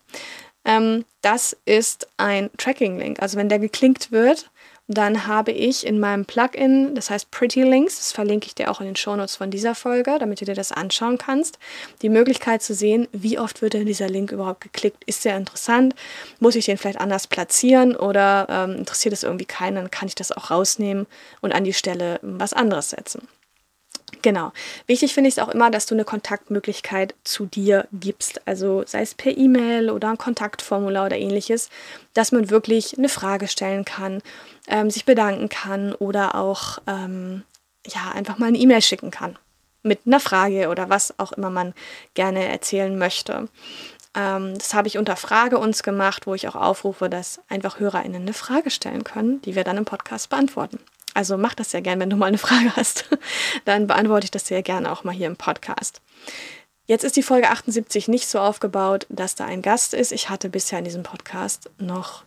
ähm, 0.64 1.05
das 1.21 1.57
ist 1.64 2.09
ein 2.17 2.50
Tracking-Link. 2.57 3.21
Also 3.21 3.37
wenn 3.38 3.49
der 3.49 3.59
geklinkt 3.59 4.12
wird, 4.12 4.50
dann 4.94 5.26
habe 5.26 5.52
ich 5.52 5.87
in 5.87 6.00
meinem 6.00 6.25
Plugin, 6.25 6.94
das 6.94 7.11
heißt 7.11 7.30
Pretty 7.30 7.62
Links, 7.62 7.99
das 7.99 8.12
verlinke 8.12 8.46
ich 8.46 8.54
dir 8.54 8.70
auch 8.70 8.80
in 8.80 8.87
den 8.87 8.96
Shownotes 8.96 9.37
von 9.37 9.50
dieser 9.50 9.75
Folge, 9.75 10.16
damit 10.18 10.40
du 10.40 10.44
dir 10.44 10.54
das 10.54 10.72
anschauen 10.72 11.18
kannst, 11.18 11.58
die 12.02 12.08
Möglichkeit 12.08 12.62
zu 12.62 12.75
sehen, 12.75 13.08
wie 13.12 13.38
oft 13.38 13.62
wird 13.62 13.75
denn 13.75 13.87
dieser 13.87 14.08
Link 14.08 14.32
überhaupt 14.32 14.61
geklickt. 14.61 15.04
Ist 15.04 15.25
der 15.25 15.37
interessant? 15.37 15.94
Muss 16.40 16.56
ich 16.56 16.66
den 16.66 16.78
vielleicht 16.78 17.00
anders 17.00 17.26
platzieren 17.26 17.96
oder 17.96 18.46
ähm, 18.49 18.76
interessiert 18.78 19.12
es 19.12 19.22
irgendwie 19.22 19.44
keinen? 19.44 19.76
Dann 19.76 19.90
kann 19.90 20.08
ich 20.08 20.14
das 20.14 20.32
auch 20.32 20.50
rausnehmen 20.50 21.06
und 21.40 21.52
an 21.52 21.64
die 21.64 21.75
Stelle 21.75 22.18
was 22.22 22.52
anderes 22.52 22.90
setzen. 22.90 23.28
Genau. 24.21 24.52
Wichtig 24.87 25.14
finde 25.14 25.28
ich 25.28 25.37
es 25.37 25.42
auch 25.42 25.49
immer, 25.49 25.71
dass 25.71 25.87
du 25.87 25.95
eine 25.95 26.04
Kontaktmöglichkeit 26.04 27.14
zu 27.25 27.47
dir 27.47 27.88
gibst. 27.92 28.47
Also 28.47 28.85
sei 28.87 29.00
es 29.00 29.14
per 29.14 29.37
E-Mail 29.37 29.90
oder 29.90 30.11
ein 30.11 30.19
Kontaktformular 30.19 31.07
oder 31.07 31.16
ähnliches, 31.16 31.71
dass 32.14 32.31
man 32.31 32.50
wirklich 32.50 32.99
eine 32.99 33.09
Frage 33.09 33.49
stellen 33.49 33.85
kann, 33.85 34.23
ähm, 34.69 34.90
sich 34.90 35.04
bedanken 35.04 35.49
kann 35.49 35.95
oder 35.95 36.35
auch 36.35 36.78
ähm, 36.87 37.42
ja, 37.87 38.12
einfach 38.12 38.38
mal 38.38 38.47
eine 38.47 38.59
E-Mail 38.59 38.83
schicken 38.83 39.11
kann 39.11 39.38
mit 39.83 40.00
einer 40.07 40.21
Frage 40.21 40.69
oder 40.69 40.88
was 40.88 41.19
auch 41.19 41.33
immer 41.33 41.50
man 41.50 41.75
gerne 42.14 42.47
erzählen 42.47 42.97
möchte. 42.97 43.49
Ähm, 44.14 44.57
das 44.59 44.75
habe 44.75 44.88
ich 44.88 44.99
unter 44.99 45.16
Frage 45.16 45.59
uns 45.59 45.83
gemacht, 45.83 46.26
wo 46.26 46.35
ich 46.35 46.49
auch 46.49 46.54
aufrufe, 46.54 47.09
dass 47.09 47.40
einfach 47.49 47.81
HörerInnen 47.81 48.23
eine 48.23 48.35
Frage 48.35 48.71
stellen 48.71 49.04
können, 49.04 49.42
die 49.42 49.54
wir 49.54 49.64
dann 49.64 49.78
im 49.78 49.85
Podcast 49.85 50.31
beantworten. 50.31 50.78
Also 51.14 51.37
mach 51.37 51.54
das 51.54 51.71
sehr 51.71 51.83
gern, 51.83 52.00
wenn 52.00 52.11
du 52.11 52.16
mal 52.16 52.26
eine 52.26 52.38
Frage 52.38 52.75
hast. 52.76 53.09
Dann 53.64 53.87
beantworte 53.87 54.25
ich 54.25 54.31
das 54.31 54.47
sehr 54.47 54.62
gerne 54.62 54.90
auch 54.90 55.04
mal 55.04 55.12
hier 55.12 55.26
im 55.26 55.37
Podcast. 55.37 56.00
Jetzt 56.87 57.04
ist 57.04 57.16
die 57.16 57.23
Folge 57.23 57.50
78 57.50 58.09
nicht 58.09 58.26
so 58.26 58.38
aufgebaut, 58.38 59.07
dass 59.09 59.35
da 59.35 59.45
ein 59.45 59.62
Gast 59.62 59.95
ist. 59.95 60.12
Ich 60.12 60.28
hatte 60.28 60.49
bisher 60.49 60.78
in 60.78 60.85
diesem 60.85 61.02
Podcast 61.02 61.71
noch, 61.78 62.25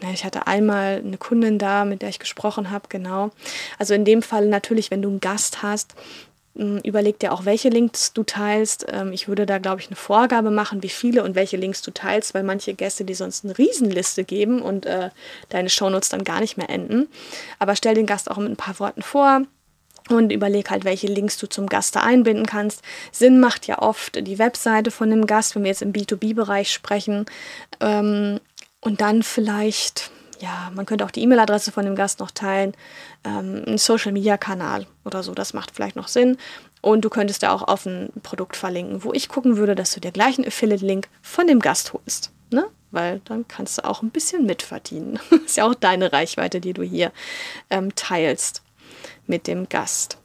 na, 0.00 0.10
ich 0.10 0.24
hatte 0.24 0.46
einmal 0.46 1.02
eine 1.04 1.18
Kundin 1.18 1.58
da, 1.58 1.84
mit 1.84 2.02
der 2.02 2.08
ich 2.08 2.18
gesprochen 2.18 2.70
habe, 2.70 2.88
genau. 2.88 3.30
Also 3.78 3.94
in 3.94 4.04
dem 4.04 4.22
Fall 4.22 4.46
natürlich, 4.46 4.90
wenn 4.90 5.02
du 5.02 5.08
einen 5.08 5.20
Gast 5.20 5.62
hast, 5.62 5.94
überleg 6.56 7.18
dir 7.18 7.32
auch, 7.32 7.44
welche 7.44 7.68
Links 7.68 8.12
du 8.12 8.22
teilst. 8.22 8.86
Ähm, 8.90 9.12
ich 9.12 9.28
würde 9.28 9.44
da, 9.44 9.58
glaube 9.58 9.80
ich, 9.80 9.88
eine 9.88 9.96
Vorgabe 9.96 10.50
machen, 10.50 10.82
wie 10.82 10.88
viele 10.88 11.22
und 11.22 11.34
welche 11.34 11.56
Links 11.56 11.82
du 11.82 11.90
teilst, 11.90 12.34
weil 12.34 12.42
manche 12.42 12.74
Gäste 12.74 13.04
die 13.04 13.14
sonst 13.14 13.44
eine 13.44 13.56
Riesenliste 13.56 14.24
geben 14.24 14.62
und 14.62 14.86
äh, 14.86 15.10
deine 15.50 15.68
Shownotes 15.68 16.08
dann 16.08 16.24
gar 16.24 16.40
nicht 16.40 16.56
mehr 16.56 16.70
enden. 16.70 17.08
Aber 17.58 17.76
stell 17.76 17.94
den 17.94 18.06
Gast 18.06 18.30
auch 18.30 18.38
mit 18.38 18.50
ein 18.50 18.56
paar 18.56 18.78
Worten 18.78 19.02
vor. 19.02 19.42
Und 20.08 20.32
überleg 20.32 20.70
halt, 20.70 20.84
welche 20.84 21.08
Links 21.08 21.36
du 21.36 21.48
zum 21.48 21.66
Gast 21.66 21.96
da 21.96 22.00
einbinden 22.00 22.46
kannst. 22.46 22.82
Sinn 23.10 23.40
macht 23.40 23.66
ja 23.66 23.82
oft 23.82 24.24
die 24.24 24.38
Webseite 24.38 24.92
von 24.92 25.10
dem 25.10 25.26
Gast, 25.26 25.56
wenn 25.56 25.64
wir 25.64 25.70
jetzt 25.70 25.82
im 25.82 25.92
B2B-Bereich 25.92 26.72
sprechen. 26.72 27.26
Ähm, 27.80 28.38
und 28.80 29.00
dann 29.00 29.24
vielleicht, 29.24 30.12
ja, 30.40 30.70
man 30.74 30.86
könnte 30.86 31.04
auch 31.04 31.10
die 31.10 31.22
E-Mail-Adresse 31.22 31.72
von 31.72 31.84
dem 31.84 31.96
Gast 31.96 32.20
noch 32.20 32.30
teilen, 32.30 32.74
ähm, 33.24 33.62
einen 33.66 33.78
Social-Media-Kanal 33.78 34.86
oder 35.04 35.22
so, 35.22 35.34
das 35.34 35.54
macht 35.54 35.70
vielleicht 35.74 35.96
noch 35.96 36.08
Sinn. 36.08 36.36
Und 36.80 37.04
du 37.04 37.10
könntest 37.10 37.42
da 37.42 37.52
auch 37.52 37.62
auf 37.62 37.86
ein 37.86 38.10
Produkt 38.22 38.56
verlinken, 38.56 39.02
wo 39.02 39.12
ich 39.12 39.28
gucken 39.28 39.56
würde, 39.56 39.74
dass 39.74 39.92
du 39.92 40.00
dir 40.00 40.12
gleich 40.12 40.38
einen 40.38 40.46
Affiliate-Link 40.46 41.08
von 41.22 41.46
dem 41.46 41.60
Gast 41.60 41.92
holst. 41.92 42.32
Ne? 42.50 42.66
Weil 42.90 43.20
dann 43.24 43.48
kannst 43.48 43.78
du 43.78 43.84
auch 43.84 44.02
ein 44.02 44.10
bisschen 44.10 44.46
mitverdienen. 44.46 45.18
ist 45.44 45.56
ja 45.56 45.66
auch 45.66 45.74
deine 45.74 46.12
Reichweite, 46.12 46.60
die 46.60 46.74
du 46.74 46.82
hier 46.82 47.12
ähm, 47.70 47.94
teilst 47.94 48.62
mit 49.26 49.46
dem 49.46 49.68
Gast. 49.68 50.18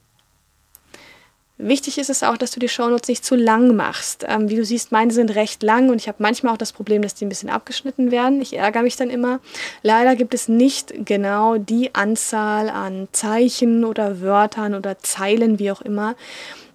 Wichtig 1.63 1.99
ist 1.99 2.09
es 2.09 2.23
auch, 2.23 2.37
dass 2.37 2.49
du 2.49 2.59
die 2.59 2.67
Shownotes 2.67 3.07
nicht 3.07 3.23
zu 3.23 3.35
lang 3.35 3.75
machst. 3.75 4.25
Ähm, 4.27 4.49
wie 4.49 4.55
du 4.55 4.65
siehst, 4.65 4.91
meine 4.91 5.13
sind 5.13 5.35
recht 5.35 5.61
lang 5.61 5.89
und 5.89 5.97
ich 5.97 6.07
habe 6.07 6.17
manchmal 6.19 6.53
auch 6.53 6.57
das 6.57 6.73
Problem, 6.73 7.03
dass 7.03 7.13
die 7.13 7.23
ein 7.23 7.29
bisschen 7.29 7.51
abgeschnitten 7.51 8.09
werden. 8.09 8.41
Ich 8.41 8.57
ärgere 8.57 8.81
mich 8.81 8.95
dann 8.95 9.11
immer. 9.11 9.39
Leider 9.83 10.15
gibt 10.15 10.33
es 10.33 10.47
nicht 10.47 11.05
genau 11.05 11.57
die 11.57 11.93
Anzahl 11.93 12.67
an 12.67 13.09
Zeichen 13.11 13.85
oder 13.85 14.21
Wörtern 14.21 14.73
oder 14.73 14.97
Zeilen, 14.97 15.59
wie 15.59 15.71
auch 15.71 15.81
immer, 15.81 16.15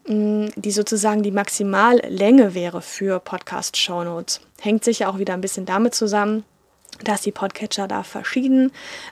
mm, 0.07 0.47
die 0.55 0.71
sozusagen 0.71 1.25
die 1.25 1.33
Maximallänge 1.33 2.55
wäre 2.55 2.81
für 2.81 3.19
Podcast-Shownotes. 3.19 4.41
Hängt 4.61 4.85
sicher 4.85 5.09
auch 5.09 5.19
wieder 5.19 5.35
ein 5.35 5.41
bisschen 5.41 5.67
damit 5.67 5.97
zusammen, 5.97 6.45
dass 7.03 7.23
die 7.23 7.33
Podcatcher 7.33 7.89
da 7.89 8.05
verschieden 8.05 8.71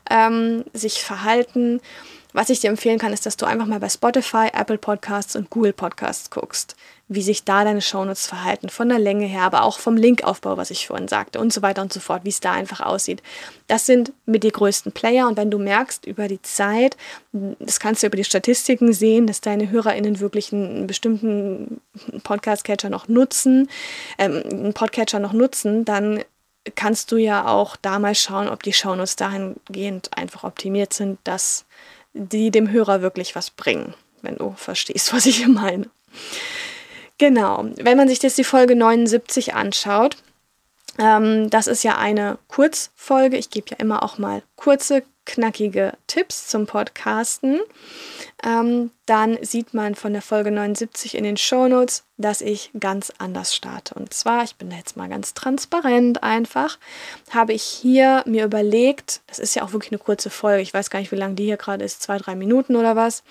ähm, 0.08 0.64
sich 0.72 1.02
verhalten. 1.02 1.80
Was 2.34 2.50
ich 2.50 2.58
dir 2.58 2.70
empfehlen 2.70 2.98
kann, 2.98 3.12
ist, 3.12 3.26
dass 3.26 3.36
du 3.36 3.46
einfach 3.46 3.66
mal 3.66 3.78
bei 3.78 3.88
Spotify, 3.88 4.48
Apple 4.52 4.76
Podcasts 4.76 5.36
und 5.36 5.50
Google 5.50 5.72
Podcasts 5.72 6.30
guckst, 6.30 6.74
wie 7.06 7.22
sich 7.22 7.44
da 7.44 7.62
deine 7.62 7.80
Shownotes 7.80 8.26
verhalten, 8.26 8.70
von 8.70 8.88
der 8.88 8.98
Länge 8.98 9.26
her, 9.26 9.42
aber 9.42 9.62
auch 9.62 9.78
vom 9.78 9.96
Linkaufbau, 9.96 10.56
was 10.56 10.72
ich 10.72 10.88
vorhin 10.88 11.06
sagte 11.06 11.38
und 11.38 11.52
so 11.52 11.62
weiter 11.62 11.80
und 11.80 11.92
so 11.92 12.00
fort, 12.00 12.24
wie 12.24 12.30
es 12.30 12.40
da 12.40 12.50
einfach 12.50 12.80
aussieht. 12.80 13.22
Das 13.68 13.86
sind 13.86 14.12
mit 14.26 14.42
die 14.42 14.50
größten 14.50 14.90
Player 14.90 15.28
und 15.28 15.36
wenn 15.36 15.52
du 15.52 15.60
merkst 15.60 16.06
über 16.06 16.26
die 16.26 16.42
Zeit, 16.42 16.96
das 17.30 17.78
kannst 17.78 18.02
du 18.02 18.08
über 18.08 18.16
die 18.16 18.24
Statistiken 18.24 18.92
sehen, 18.92 19.28
dass 19.28 19.40
deine 19.40 19.70
HörerInnen 19.70 20.18
wirklich 20.18 20.52
einen 20.52 20.88
bestimmten 20.88 21.80
Podcast-Catcher 22.24 22.90
noch 22.90 23.06
nutzen, 23.06 23.70
ähm, 24.18 24.42
einen 24.50 24.74
Podcatcher 24.74 25.20
noch 25.20 25.34
nutzen, 25.34 25.84
dann 25.84 26.24
kannst 26.74 27.12
du 27.12 27.16
ja 27.16 27.46
auch 27.46 27.76
da 27.76 28.00
mal 28.00 28.16
schauen, 28.16 28.48
ob 28.48 28.64
die 28.64 28.72
Shownotes 28.72 29.14
dahingehend 29.14 30.16
einfach 30.16 30.42
optimiert 30.42 30.94
sind, 30.94 31.20
dass 31.22 31.64
die 32.14 32.50
dem 32.50 32.70
Hörer 32.70 33.02
wirklich 33.02 33.34
was 33.34 33.50
bringen, 33.50 33.94
wenn 34.22 34.36
du 34.36 34.54
verstehst, 34.56 35.12
was 35.12 35.26
ich 35.26 35.38
hier 35.38 35.48
meine. 35.48 35.90
Genau, 37.18 37.64
wenn 37.76 37.96
man 37.96 38.08
sich 38.08 38.22
jetzt 38.22 38.38
die 38.38 38.44
Folge 38.44 38.74
79 38.74 39.54
anschaut, 39.54 40.16
ähm, 40.98 41.50
das 41.50 41.66
ist 41.66 41.84
ja 41.84 41.98
eine 41.98 42.38
Kurzfolge. 42.48 43.36
Ich 43.36 43.50
gebe 43.50 43.70
ja 43.70 43.76
immer 43.78 44.02
auch 44.02 44.18
mal 44.18 44.42
kurze, 44.56 45.02
knackige 45.26 45.94
Tipps 46.06 46.48
zum 46.48 46.66
Podcasten 46.66 47.60
ähm, 48.44 48.90
dann 49.06 49.38
sieht 49.42 49.72
man 49.72 49.94
von 49.94 50.12
der 50.12 50.20
Folge 50.20 50.50
79 50.50 51.16
in 51.16 51.24
den 51.24 51.38
Show 51.38 51.66
Notes, 51.66 52.04
dass 52.18 52.42
ich 52.42 52.70
ganz 52.78 53.10
anders 53.16 53.54
starte. 53.54 53.94
Und 53.94 54.12
zwar, 54.12 54.44
ich 54.44 54.56
bin 54.56 54.68
da 54.68 54.76
jetzt 54.76 54.96
mal 54.96 55.08
ganz 55.08 55.32
transparent 55.32 56.22
einfach, 56.22 56.78
habe 57.30 57.54
ich 57.54 57.62
hier 57.62 58.22
mir 58.26 58.44
überlegt, 58.44 59.22
das 59.26 59.38
ist 59.38 59.54
ja 59.54 59.62
auch 59.62 59.72
wirklich 59.72 59.92
eine 59.92 59.98
kurze 59.98 60.28
Folge, 60.28 60.62
ich 60.62 60.74
weiß 60.74 60.90
gar 60.90 60.98
nicht, 60.98 61.10
wie 61.10 61.16
lange 61.16 61.34
die 61.34 61.44
hier 61.44 61.56
gerade 61.56 61.84
ist, 61.84 62.02
zwei, 62.02 62.18
drei 62.18 62.34
Minuten 62.34 62.76
oder 62.76 62.96
was, 62.96 63.24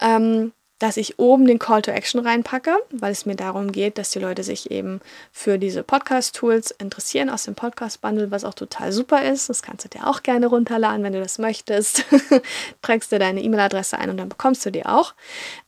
ähm, 0.00 0.52
dass 0.78 0.96
ich 0.96 1.18
oben 1.18 1.46
den 1.46 1.58
Call 1.58 1.82
to 1.82 1.90
Action 1.90 2.20
reinpacke, 2.20 2.76
weil 2.90 3.12
es 3.12 3.26
mir 3.26 3.36
darum 3.36 3.72
geht, 3.72 3.96
dass 3.98 4.10
die 4.10 4.18
Leute 4.18 4.42
sich 4.42 4.70
eben 4.70 5.00
für 5.32 5.58
diese 5.58 5.82
Podcast-Tools 5.82 6.72
interessieren 6.72 7.30
aus 7.30 7.44
dem 7.44 7.54
Podcast-Bundle, 7.54 8.30
was 8.30 8.44
auch 8.44 8.54
total 8.54 8.92
super 8.92 9.22
ist. 9.22 9.48
Das 9.48 9.62
kannst 9.62 9.84
du 9.84 9.88
dir 9.88 10.06
auch 10.06 10.22
gerne 10.22 10.46
runterladen, 10.46 11.02
wenn 11.02 11.12
du 11.12 11.20
das 11.20 11.38
möchtest. 11.38 12.04
Trägst 12.82 13.12
du 13.12 13.18
deine 13.18 13.42
E-Mail-Adresse 13.42 13.98
ein 13.98 14.10
und 14.10 14.16
dann 14.16 14.28
bekommst 14.28 14.66
du 14.66 14.70
die 14.70 14.84
auch. 14.84 15.14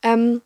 Ähm, 0.03 0.43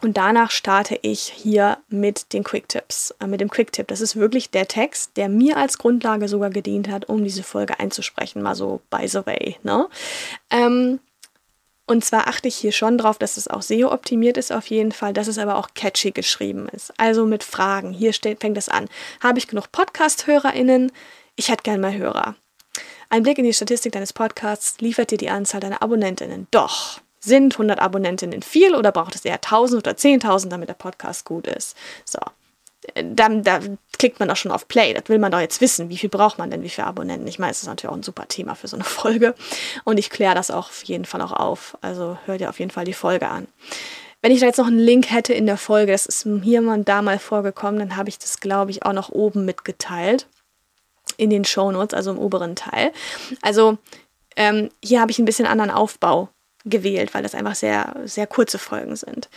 und 0.00 0.16
danach 0.16 0.50
starte 0.50 0.98
ich 1.02 1.20
hier 1.20 1.78
mit 1.88 2.32
den 2.32 2.42
Quick 2.42 2.68
Tips, 2.68 3.14
äh, 3.20 3.26
mit 3.26 3.40
dem 3.40 3.50
Quick 3.50 3.72
Tip. 3.72 3.88
Das 3.88 4.00
ist 4.00 4.16
wirklich 4.16 4.50
der 4.50 4.66
Text, 4.66 5.16
der 5.16 5.28
mir 5.28 5.56
als 5.56 5.78
Grundlage 5.78 6.28
sogar 6.28 6.50
gedient 6.50 6.88
hat, 6.88 7.08
um 7.08 7.22
diese 7.22 7.42
Folge 7.42 7.78
einzusprechen. 7.78 8.42
Mal 8.42 8.54
so 8.54 8.80
by 8.90 9.06
the 9.06 9.24
way. 9.26 9.56
Ne? 9.62 9.88
Ähm, 10.50 10.98
und 11.92 12.02
zwar 12.02 12.26
achte 12.26 12.48
ich 12.48 12.56
hier 12.56 12.72
schon 12.72 12.96
drauf, 12.96 13.18
dass 13.18 13.36
es 13.36 13.48
auch 13.48 13.60
SEO-optimiert 13.60 14.38
ist 14.38 14.50
auf 14.50 14.68
jeden 14.68 14.92
Fall, 14.92 15.12
dass 15.12 15.26
es 15.26 15.36
aber 15.36 15.56
auch 15.56 15.74
catchy 15.74 16.10
geschrieben 16.10 16.66
ist. 16.70 16.90
Also 16.96 17.26
mit 17.26 17.44
Fragen. 17.44 17.92
Hier 17.92 18.14
steht, 18.14 18.40
fängt 18.40 18.56
es 18.56 18.70
an. 18.70 18.88
Habe 19.22 19.38
ich 19.38 19.46
genug 19.46 19.70
Podcast-HörerInnen? 19.72 20.90
Ich 21.36 21.50
hätte 21.50 21.64
gern 21.64 21.82
mal 21.82 21.94
Hörer. 21.94 22.34
Ein 23.10 23.24
Blick 23.24 23.36
in 23.36 23.44
die 23.44 23.52
Statistik 23.52 23.92
deines 23.92 24.14
Podcasts 24.14 24.80
liefert 24.80 25.10
dir 25.10 25.18
die 25.18 25.28
Anzahl 25.28 25.60
deiner 25.60 25.82
AbonnentInnen. 25.82 26.46
Doch, 26.50 27.02
sind 27.20 27.52
100 27.52 27.78
Abonnentinnen 27.78 28.40
viel 28.40 28.74
oder 28.74 28.90
braucht 28.90 29.14
es 29.14 29.26
eher 29.26 29.34
1000 29.34 29.86
oder 29.86 29.94
10.000, 29.94 30.48
damit 30.48 30.70
der 30.70 30.74
Podcast 30.74 31.26
gut 31.26 31.46
ist? 31.46 31.76
So, 32.06 32.20
dann, 32.94 33.42
da 33.42 33.60
klickt 33.98 34.18
man 34.18 34.30
auch 34.30 34.36
schon 34.36 34.50
auf 34.50 34.68
Play. 34.68 34.92
Das 34.94 35.08
will 35.08 35.18
man 35.18 35.32
doch 35.32 35.40
jetzt 35.40 35.60
wissen. 35.60 35.88
Wie 35.88 35.98
viel 35.98 36.10
braucht 36.10 36.38
man 36.38 36.50
denn, 36.50 36.62
wie 36.62 36.68
viele 36.68 36.86
Abonnenten? 36.86 37.28
Ich 37.28 37.38
meine, 37.38 37.52
es 37.52 37.62
ist 37.62 37.68
natürlich 37.68 37.90
auch 37.92 37.96
ein 37.96 38.02
super 38.02 38.26
Thema 38.26 38.54
für 38.54 38.68
so 38.68 38.76
eine 38.76 38.84
Folge. 39.02 39.34
Und 39.84 39.98
ich 39.98 40.10
kläre 40.10 40.34
das 40.34 40.50
auch 40.50 40.68
auf 40.68 40.82
jeden 40.84 41.04
Fall 41.04 41.20
auch 41.22 41.32
auf. 41.32 41.78
Also 41.80 42.18
hört 42.26 42.40
ihr 42.40 42.48
auf 42.48 42.58
jeden 42.58 42.70
Fall 42.70 42.84
die 42.84 42.92
Folge 42.92 43.28
an. 43.28 43.46
Wenn 44.20 44.32
ich 44.32 44.40
da 44.40 44.46
jetzt 44.46 44.58
noch 44.58 44.68
einen 44.68 44.78
Link 44.78 45.10
hätte 45.10 45.34
in 45.34 45.46
der 45.46 45.56
Folge, 45.56 45.92
das 45.92 46.06
ist 46.06 46.26
hier 46.42 46.62
mal 46.62 46.82
da 46.84 47.02
mal 47.02 47.18
vorgekommen, 47.18 47.80
dann 47.80 47.96
habe 47.96 48.08
ich 48.08 48.18
das, 48.18 48.38
glaube 48.38 48.70
ich, 48.70 48.84
auch 48.84 48.92
noch 48.92 49.10
oben 49.10 49.44
mitgeteilt. 49.44 50.26
In 51.16 51.30
den 51.30 51.44
Shownotes, 51.44 51.94
also 51.94 52.12
im 52.12 52.18
oberen 52.18 52.56
Teil. 52.56 52.92
Also 53.42 53.78
ähm, 54.36 54.70
hier 54.82 55.00
habe 55.00 55.10
ich 55.10 55.18
ein 55.18 55.24
bisschen 55.24 55.46
anderen 55.46 55.70
Aufbau 55.70 56.28
gewählt, 56.64 57.14
weil 57.14 57.22
das 57.22 57.34
einfach 57.34 57.54
sehr, 57.54 57.96
sehr 58.04 58.26
kurze 58.26 58.58
Folgen 58.58 58.96
sind. 58.96 59.28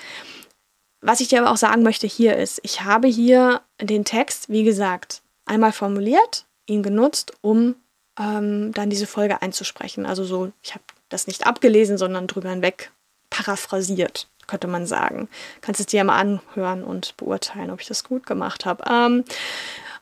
Was 1.05 1.19
ich 1.19 1.27
dir 1.27 1.39
aber 1.39 1.51
auch 1.51 1.57
sagen 1.57 1.83
möchte 1.83 2.07
hier 2.07 2.35
ist, 2.35 2.59
ich 2.63 2.81
habe 2.81 3.07
hier 3.07 3.62
den 3.79 4.05
Text, 4.05 4.50
wie 4.50 4.63
gesagt, 4.63 5.21
einmal 5.45 5.71
formuliert, 5.71 6.47
ihn 6.65 6.81
genutzt, 6.81 7.33
um 7.41 7.75
ähm, 8.19 8.71
dann 8.74 8.89
diese 8.89 9.05
Folge 9.05 9.43
einzusprechen. 9.43 10.07
Also 10.07 10.24
so, 10.24 10.51
ich 10.63 10.74
habe 10.74 10.83
das 11.09 11.27
nicht 11.27 11.45
abgelesen, 11.45 12.00
sondern 12.00 12.25
drüber 12.25 12.50
hinweg 12.50 12.91
paraphrasiert, 13.29 14.27
könnte 14.47 14.65
man 14.65 14.88
sagen. 14.88 15.29
Kannst 15.62 15.79
es 15.79 15.85
dir 15.85 16.03
mal 16.03 16.17
anhören 16.17 16.83
und 16.83 17.15
beurteilen, 17.17 17.69
ob 17.69 17.81
ich 17.81 17.88
das 17.88 18.03
gut 18.03 18.25
gemacht 18.25 18.65
habe. 18.65 18.83
Ähm, 18.89 19.25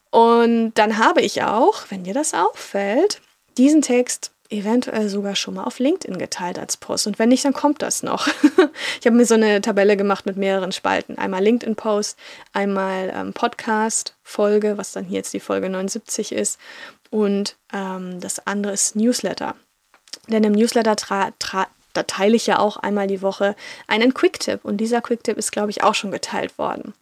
und 0.09 0.73
dann 0.75 0.99
habe 0.99 1.19
ich 1.19 1.43
auch, 1.43 1.83
wenn 1.89 2.05
dir 2.05 2.13
das 2.13 2.33
auffällt, 2.33 3.21
diesen 3.57 3.81
Text 3.81 4.31
eventuell 4.53 5.09
sogar 5.09 5.35
schon 5.35 5.55
mal 5.55 5.63
auf 5.63 5.79
LinkedIn 5.79 6.17
geteilt 6.17 6.59
als 6.59 6.77
Post. 6.77 7.07
Und 7.07 7.19
wenn 7.19 7.29
nicht, 7.29 7.43
dann 7.43 7.53
kommt 7.53 7.81
das 7.81 8.03
noch. 8.03 8.27
ich 8.99 9.05
habe 9.05 9.15
mir 9.15 9.25
so 9.25 9.33
eine 9.33 9.61
Tabelle 9.61 9.97
gemacht 9.97 10.25
mit 10.25 10.37
mehreren 10.37 10.71
Spalten. 10.71 11.17
Einmal 11.17 11.43
LinkedIn-Post, 11.43 12.17
einmal 12.53 13.11
ähm, 13.13 13.33
Podcast-Folge, 13.33 14.77
was 14.77 14.91
dann 14.91 15.05
hier 15.05 15.17
jetzt 15.17 15.33
die 15.33 15.39
Folge 15.39 15.69
79 15.69 16.31
ist. 16.31 16.59
Und 17.09 17.57
ähm, 17.73 18.19
das 18.21 18.45
andere 18.47 18.73
ist 18.73 18.95
Newsletter. 18.95 19.55
Denn 20.27 20.43
im 20.43 20.53
Newsletter 20.53 20.95
da 21.93 22.03
teile 22.03 22.35
ich 22.35 22.47
ja 22.47 22.59
auch 22.59 22.77
einmal 22.77 23.07
die 23.07 23.21
Woche 23.21 23.55
einen 23.87 24.13
Quick-Tipp. 24.13 24.61
Und 24.63 24.77
dieser 24.77 25.01
Quick-Tipp 25.01 25.37
ist, 25.37 25.51
glaube 25.51 25.69
ich, 25.69 25.83
auch 25.83 25.95
schon 25.95 26.11
geteilt 26.11 26.57
worden. 26.57 26.93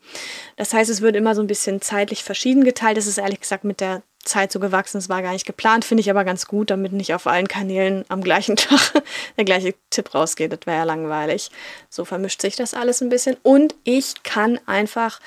Das 0.57 0.73
heißt, 0.73 0.89
es 0.89 1.01
wird 1.01 1.15
immer 1.15 1.35
so 1.35 1.41
ein 1.41 1.47
bisschen 1.47 1.81
zeitlich 1.81 2.23
verschieden 2.23 2.63
geteilt. 2.63 2.97
Das 2.97 3.07
ist 3.07 3.17
ehrlich 3.17 3.39
gesagt 3.39 3.63
mit 3.63 3.79
der 3.79 4.03
Zeit 4.23 4.51
so 4.51 4.59
gewachsen. 4.59 4.97
Es 4.97 5.09
war 5.09 5.21
gar 5.21 5.33
nicht 5.33 5.45
geplant, 5.45 5.85
finde 5.85 6.01
ich 6.01 6.09
aber 6.09 6.23
ganz 6.23 6.47
gut, 6.47 6.69
damit 6.69 6.93
nicht 6.93 7.13
auf 7.13 7.27
allen 7.27 7.47
Kanälen 7.47 8.05
am 8.09 8.21
gleichen 8.21 8.55
Tag 8.57 9.03
der 9.37 9.45
gleiche 9.45 9.73
Tipp 9.89 10.13
rausgeht. 10.13 10.51
Das 10.51 10.65
wäre 10.65 10.77
ja 10.77 10.83
langweilig. 10.83 11.51
So 11.89 12.05
vermischt 12.05 12.41
sich 12.41 12.55
das 12.55 12.73
alles 12.73 13.01
ein 13.01 13.09
bisschen. 13.09 13.37
Und 13.43 13.75
ich 13.83 14.23
kann 14.23 14.59
einfach 14.65 15.19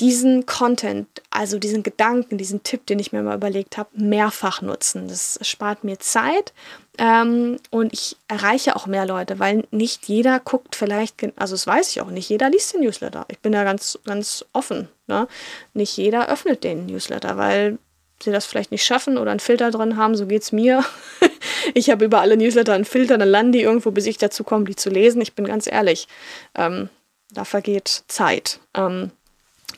diesen 0.00 0.46
Content, 0.46 1.08
also 1.30 1.58
diesen 1.58 1.82
Gedanken, 1.82 2.38
diesen 2.38 2.62
Tipp, 2.62 2.86
den 2.86 2.98
ich 2.98 3.12
mir 3.12 3.22
mal 3.22 3.34
überlegt 3.34 3.76
habe, 3.76 3.90
mehrfach 3.94 4.62
nutzen. 4.62 5.08
Das 5.08 5.38
spart 5.42 5.82
mir 5.82 5.98
Zeit 5.98 6.52
ähm, 6.98 7.58
und 7.70 7.92
ich 7.92 8.16
erreiche 8.28 8.76
auch 8.76 8.86
mehr 8.86 9.06
Leute, 9.06 9.38
weil 9.38 9.66
nicht 9.70 10.06
jeder 10.06 10.38
guckt 10.40 10.76
vielleicht, 10.76 11.16
also 11.36 11.54
das 11.54 11.66
weiß 11.66 11.90
ich 11.90 12.00
auch, 12.00 12.10
nicht 12.10 12.28
jeder 12.28 12.48
liest 12.48 12.74
den 12.74 12.82
Newsletter. 12.82 13.26
Ich 13.28 13.40
bin 13.40 13.52
da 13.52 13.64
ganz, 13.64 13.98
ganz 14.04 14.44
offen. 14.52 14.88
Ne? 15.08 15.26
Nicht 15.74 15.96
jeder 15.96 16.28
öffnet 16.28 16.62
den 16.62 16.86
Newsletter, 16.86 17.36
weil 17.36 17.78
sie 18.22 18.32
das 18.32 18.46
vielleicht 18.46 18.70
nicht 18.70 18.84
schaffen 18.84 19.18
oder 19.18 19.30
einen 19.30 19.40
Filter 19.40 19.70
drin 19.70 19.96
haben, 19.96 20.16
so 20.16 20.26
geht 20.26 20.42
es 20.42 20.52
mir. 20.52 20.84
ich 21.74 21.90
habe 21.90 22.04
über 22.04 22.20
alle 22.20 22.36
Newsletter 22.36 22.74
einen 22.74 22.84
Filter, 22.84 23.18
dann 23.18 23.28
landen 23.28 23.52
die 23.52 23.62
irgendwo, 23.62 23.90
bis 23.90 24.06
ich 24.06 24.18
dazu 24.18 24.44
komme, 24.44 24.64
die 24.64 24.76
zu 24.76 24.90
lesen. 24.90 25.20
Ich 25.20 25.34
bin 25.34 25.46
ganz 25.46 25.66
ehrlich, 25.66 26.08
ähm, 26.54 26.88
da 27.30 27.44
vergeht 27.44 28.04
Zeit. 28.08 28.60
Ähm, 28.74 29.10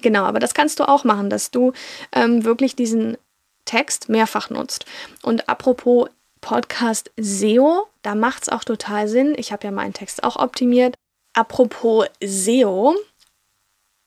genau, 0.01 0.25
aber 0.25 0.39
das 0.39 0.55
kannst 0.55 0.81
du 0.81 0.89
auch 0.89 1.05
machen, 1.05 1.31
dass 1.31 1.51
du 1.51 1.73
ähm, 2.13 2.45
wirklich 2.45 2.77
diesen 2.77 3.17
Text 3.65 4.09
mehrfach 4.09 4.51
nutzt. 4.51 4.87
Und 5.23 5.49
apropos 5.49 6.09
Podcast 6.41 7.11
SEO, 7.17 7.87
da 8.03 8.15
macht 8.15 8.45
es 8.45 8.49
auch 8.49 8.65
total 8.65 9.09
Sinn. 9.09 9.35
Ich 9.37 9.53
habe 9.53 9.65
ja 9.65 9.71
meinen 9.71 9.93
Text 9.93 10.25
auch 10.25 10.37
optimiert. 10.37 10.95
Apropos 11.35 12.07
SEO, 12.25 12.97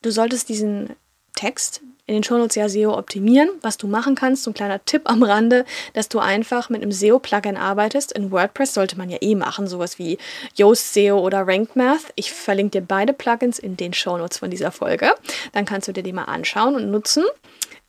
du 0.01 0.11
solltest 0.11 0.49
diesen 0.49 0.95
Text, 1.35 1.81
in 2.05 2.15
den 2.15 2.23
Shownotes 2.23 2.55
ja 2.55 2.67
SEO 2.67 2.97
optimieren. 2.97 3.49
Was 3.61 3.77
du 3.77 3.87
machen 3.87 4.15
kannst, 4.15 4.43
so 4.43 4.51
ein 4.51 4.53
kleiner 4.53 4.83
Tipp 4.83 5.03
am 5.05 5.23
Rande, 5.23 5.65
dass 5.93 6.09
du 6.09 6.19
einfach 6.19 6.69
mit 6.69 6.81
einem 6.81 6.91
SEO-Plugin 6.91 7.55
arbeitest. 7.55 8.11
In 8.11 8.31
WordPress 8.31 8.73
sollte 8.73 8.97
man 8.97 9.09
ja 9.09 9.17
eh 9.21 9.35
machen, 9.35 9.67
sowas 9.67 9.99
wie 9.99 10.17
Yoast 10.55 10.93
SEO 10.93 11.19
oder 11.19 11.47
Ranked 11.47 11.75
Math. 11.75 12.11
Ich 12.15 12.33
verlinke 12.33 12.79
dir 12.79 12.85
beide 12.85 13.13
Plugins 13.13 13.57
in 13.57 13.77
den 13.77 13.93
Shownotes 13.93 14.39
von 14.39 14.49
dieser 14.49 14.71
Folge. 14.71 15.11
Dann 15.53 15.65
kannst 15.65 15.87
du 15.87 15.93
dir 15.93 16.03
die 16.03 16.13
mal 16.13 16.25
anschauen 16.25 16.75
und 16.75 16.91
nutzen. 16.91 17.23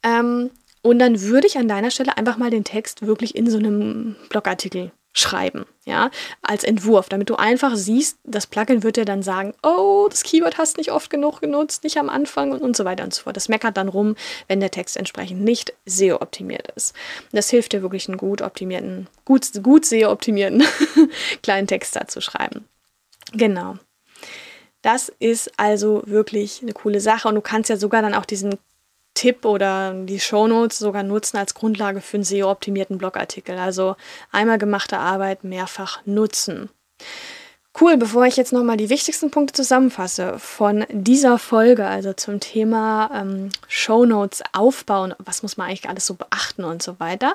Ähm, 0.05 0.51
und 0.83 0.99
dann 0.99 1.23
würde 1.23 1.47
ich 1.47 1.59
an 1.59 1.67
deiner 1.67 1.91
Stelle 1.91 2.17
einfach 2.17 2.37
mal 2.37 2.51
den 2.51 2.65
Text 2.65 3.07
wirklich 3.07 3.35
in 3.35 3.51
so 3.51 3.59
einem 3.59 4.17
Blogartikel 4.29 4.93
schreiben, 5.17 5.65
ja, 5.85 6.11
als 6.43 6.65
Entwurf, 6.65 7.09
damit 7.09 7.31
du 7.31 7.37
einfach 7.37 7.77
siehst, 7.77 8.19
das 8.25 8.49
Plugin 8.49 8.83
wird 8.83 8.97
dir 8.97 9.05
dann 9.05 9.23
sagen, 9.23 9.55
oh, 9.63 10.09
das 10.11 10.25
Keyword 10.25 10.59
hast 10.59 10.77
nicht 10.77 10.91
oft 10.91 11.09
genug 11.09 11.41
genutzt, 11.41 11.85
nicht 11.85 11.99
am 11.99 12.11
Anfang 12.11 12.51
und, 12.51 12.61
und 12.61 12.77
so 12.77 12.85
weiter 12.85 13.05
und 13.05 13.15
so 13.15 13.23
fort. 13.23 13.37
Das 13.37 13.49
meckert 13.49 13.77
dann 13.77 13.89
rum, 13.89 14.17
wenn 14.49 14.59
der 14.59 14.73
Text 14.73 14.97
entsprechend 14.97 15.43
nicht 15.43 15.73
SEO-optimiert 15.87 16.69
ist. 16.75 16.95
Das 17.31 17.49
hilft 17.49 17.73
dir 17.73 17.83
wirklich 17.83 18.09
einen 18.09 18.19
gut 18.19 18.43
optimierten, 18.43 19.07
gut, 19.25 19.49
gut 19.63 19.87
SEO-optimierten 19.87 20.65
kleinen 21.43 21.69
Text 21.69 21.95
da 21.95 22.09
zu 22.09 22.21
schreiben. 22.21 22.67
Genau. 23.33 23.77
Das 24.83 25.11
ist 25.21 25.51
also 25.59 26.03
wirklich 26.07 26.61
eine 26.61 26.73
coole 26.73 27.01
Sache 27.01 27.29
und 27.29 27.37
du 27.37 27.41
kannst 27.41 27.71
ja 27.71 27.77
sogar 27.77 28.03
dann 28.03 28.15
auch 28.15 28.27
diesen 28.27 28.59
Tipp 29.25 29.47
oder 29.47 29.95
die 29.95 30.21
Shownotes 30.21 30.79
sogar 30.79 31.03
nutzen 31.03 31.39
als 31.39 31.55
Grundlage 31.55 32.03
für 32.03 32.19
einen 32.19 32.25
SEO-optimierten 32.25 32.99
Blogartikel. 32.99 33.57
Also 33.57 33.97
einmal 34.31 34.59
gemachte 34.59 34.99
Arbeit 34.99 35.45
mehrfach 35.45 36.05
nutzen. 36.05 36.69
Cool, 37.81 37.97
bevor 37.97 38.25
ich 38.25 38.37
jetzt 38.37 38.53
nochmal 38.53 38.77
die 38.77 38.89
wichtigsten 38.89 39.33
Punkte 39.33 39.53
zusammenfasse 39.53 40.39
von 40.39 40.87
dieser 40.91 41.41
Folge, 41.41 41.85
also 41.85 42.13
zum 42.13 42.39
Thema 42.39 43.11
ähm, 43.13 43.51
Shownotes 43.67 44.45
aufbauen, 44.53 45.13
was 45.19 45.43
muss 45.43 45.57
man 45.57 45.67
eigentlich 45.67 45.89
alles 45.89 46.07
so 46.07 46.15
beachten 46.15 46.63
und 46.63 46.85
so 46.85 47.01
weiter, 47.01 47.35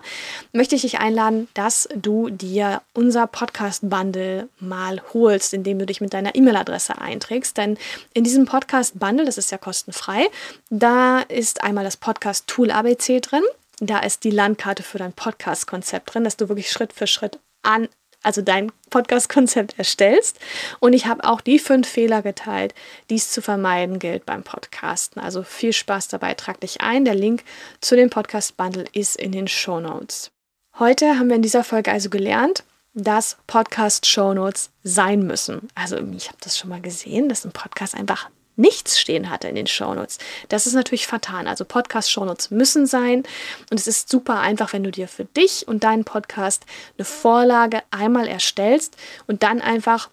möchte 0.54 0.76
ich 0.76 0.84
dich 0.84 1.00
einladen, 1.00 1.50
dass 1.56 1.90
du 1.94 2.30
dir 2.30 2.82
unser 2.94 3.28
Podcast-Bundle 3.28 4.48
mal 4.62 5.02
holst, 5.14 5.54
indem 5.54 5.78
du 5.78 5.86
dich 5.86 6.00
mit 6.00 6.14
deiner 6.14 6.34
E-Mail-Adresse 6.34 6.98
einträgst. 6.98 7.58
Denn 7.58 7.78
in 8.14 8.24
diesem 8.24 8.46
Podcast-Bundle, 8.46 9.26
das 9.26 9.38
ist 9.38 9.52
ja 9.52 9.58
kostenfrei, 9.58 10.26
da 10.70 11.20
ist 11.20 11.66
einmal 11.66 11.84
das 11.84 11.98
Podcast-Tool 11.98 12.72
ABC 12.72 13.20
drin. 13.20 13.44
Da 13.82 14.00
ist 14.00 14.24
die 14.24 14.32
Landkarte 14.32 14.84
für 14.84 15.00
dein 15.00 15.12
Podcast-Konzept 15.12 16.14
drin, 16.14 16.24
dass 16.24 16.38
du 16.38 16.48
wirklich 16.48 16.72
Schritt 16.72 16.94
für 16.94 17.08
Schritt 17.08 17.40
an 17.62 17.90
also 18.24 18.42
dein 18.42 18.72
Podcast-Konzept 18.90 19.78
erstellst. 19.78 20.40
Und 20.80 20.94
ich 20.94 21.06
habe 21.06 21.24
auch 21.24 21.42
die 21.42 21.60
fünf 21.60 21.88
Fehler 21.88 22.22
geteilt, 22.22 22.74
die 23.10 23.16
es 23.16 23.32
zu 23.32 23.42
vermeiden 23.42 24.00
gilt 24.00 24.26
beim 24.26 24.44
Podcasten. 24.44 25.22
Also 25.22 25.44
viel 25.44 25.74
Spaß 25.74 26.10
dabei, 26.10 26.34
trag 26.34 26.60
dich 26.60 26.82
ein. 26.82 27.06
Der 27.06 27.16
Link 27.16 27.44
zu 27.82 27.96
dem 27.96 28.10
Podcast-Bundle 28.10 28.86
ist 28.94 29.16
in 29.16 29.32
den 29.32 29.48
Show 29.48 29.80
Notes. 29.80 30.32
Heute 30.78 31.18
haben 31.18 31.30
wir 31.30 31.36
in 31.36 31.42
dieser 31.42 31.64
Folge 31.64 31.92
also 31.92 32.10
gelernt, 32.10 32.64
dass 32.94 33.38
Podcast-Show 33.48 34.34
Notes 34.34 34.72
sein 34.84 35.24
müssen. 35.26 35.70
Also 35.76 35.98
ich 35.98 36.28
habe 36.28 36.38
das 36.42 36.58
schon 36.58 36.70
mal 36.70 36.82
gesehen, 36.82 37.30
dass 37.30 37.46
ein 37.46 37.52
Podcast 37.52 37.96
einfach 37.96 38.30
nichts 38.60 39.00
stehen 39.00 39.30
hatte 39.30 39.48
in 39.48 39.56
den 39.56 39.68
Shownotes. 39.68 40.18
Das 40.50 40.68
ist 40.68 40.74
natürlich 40.74 41.08
vertan. 41.08 41.48
Also 41.48 41.66
Podcast-Shownotes 41.66 42.52
müssen 42.52 42.86
sein. 42.86 43.24
Und 43.72 43.80
es 43.80 43.88
ist 43.88 44.10
super 44.10 44.40
einfach, 44.40 44.74
wenn 44.74 44.84
du 44.84 44.92
dir 44.92 45.08
für 45.08 45.26
dich 45.26 45.68
und 45.68 45.84
deinen 45.84 46.04
Podcast 46.04 46.66
eine 46.98 47.06
Vorlage 47.06 47.82
einmal 47.90 48.28
erstellst 48.28 48.98
und 49.28 49.44
dann 49.44 49.62
einfach 49.62 50.10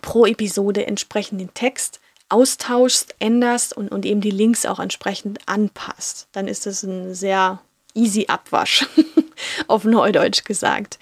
pro 0.00 0.26
Episode 0.26 0.86
entsprechend 0.86 1.40
den 1.40 1.52
Text 1.54 2.00
austauschst, 2.28 3.16
änderst 3.18 3.76
und, 3.76 3.90
und 3.90 4.06
eben 4.06 4.20
die 4.20 4.30
Links 4.30 4.64
auch 4.64 4.78
entsprechend 4.78 5.40
anpasst. 5.46 6.28
Dann 6.32 6.48
ist 6.48 6.66
es 6.66 6.82
ein 6.82 7.14
sehr 7.14 7.60
easy 7.94 8.26
Abwasch, 8.28 8.86
auf 9.66 9.84
Neudeutsch 9.84 10.44
gesagt. 10.44 10.98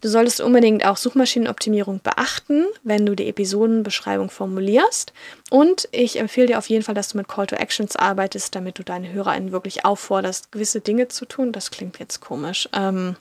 Du 0.00 0.08
solltest 0.08 0.40
unbedingt 0.40 0.84
auch 0.84 0.96
Suchmaschinenoptimierung 0.96 2.00
beachten, 2.00 2.64
wenn 2.82 3.04
du 3.04 3.14
die 3.14 3.28
Episodenbeschreibung 3.28 4.30
formulierst. 4.30 5.12
Und 5.50 5.88
ich 5.92 6.18
empfehle 6.18 6.46
dir 6.46 6.58
auf 6.58 6.68
jeden 6.70 6.82
Fall, 6.82 6.94
dass 6.94 7.08
du 7.08 7.18
mit 7.18 7.28
Call 7.28 7.46
to 7.46 7.56
Actions 7.56 7.96
arbeitest, 7.96 8.54
damit 8.54 8.78
du 8.78 8.82
deine 8.82 9.12
HörerInnen 9.12 9.52
wirklich 9.52 9.84
aufforderst, 9.84 10.52
gewisse 10.52 10.80
Dinge 10.80 11.08
zu 11.08 11.26
tun. 11.26 11.52
Das 11.52 11.70
klingt 11.70 11.98
jetzt 11.98 12.20
komisch. 12.20 12.68
Ähm, 12.72 13.16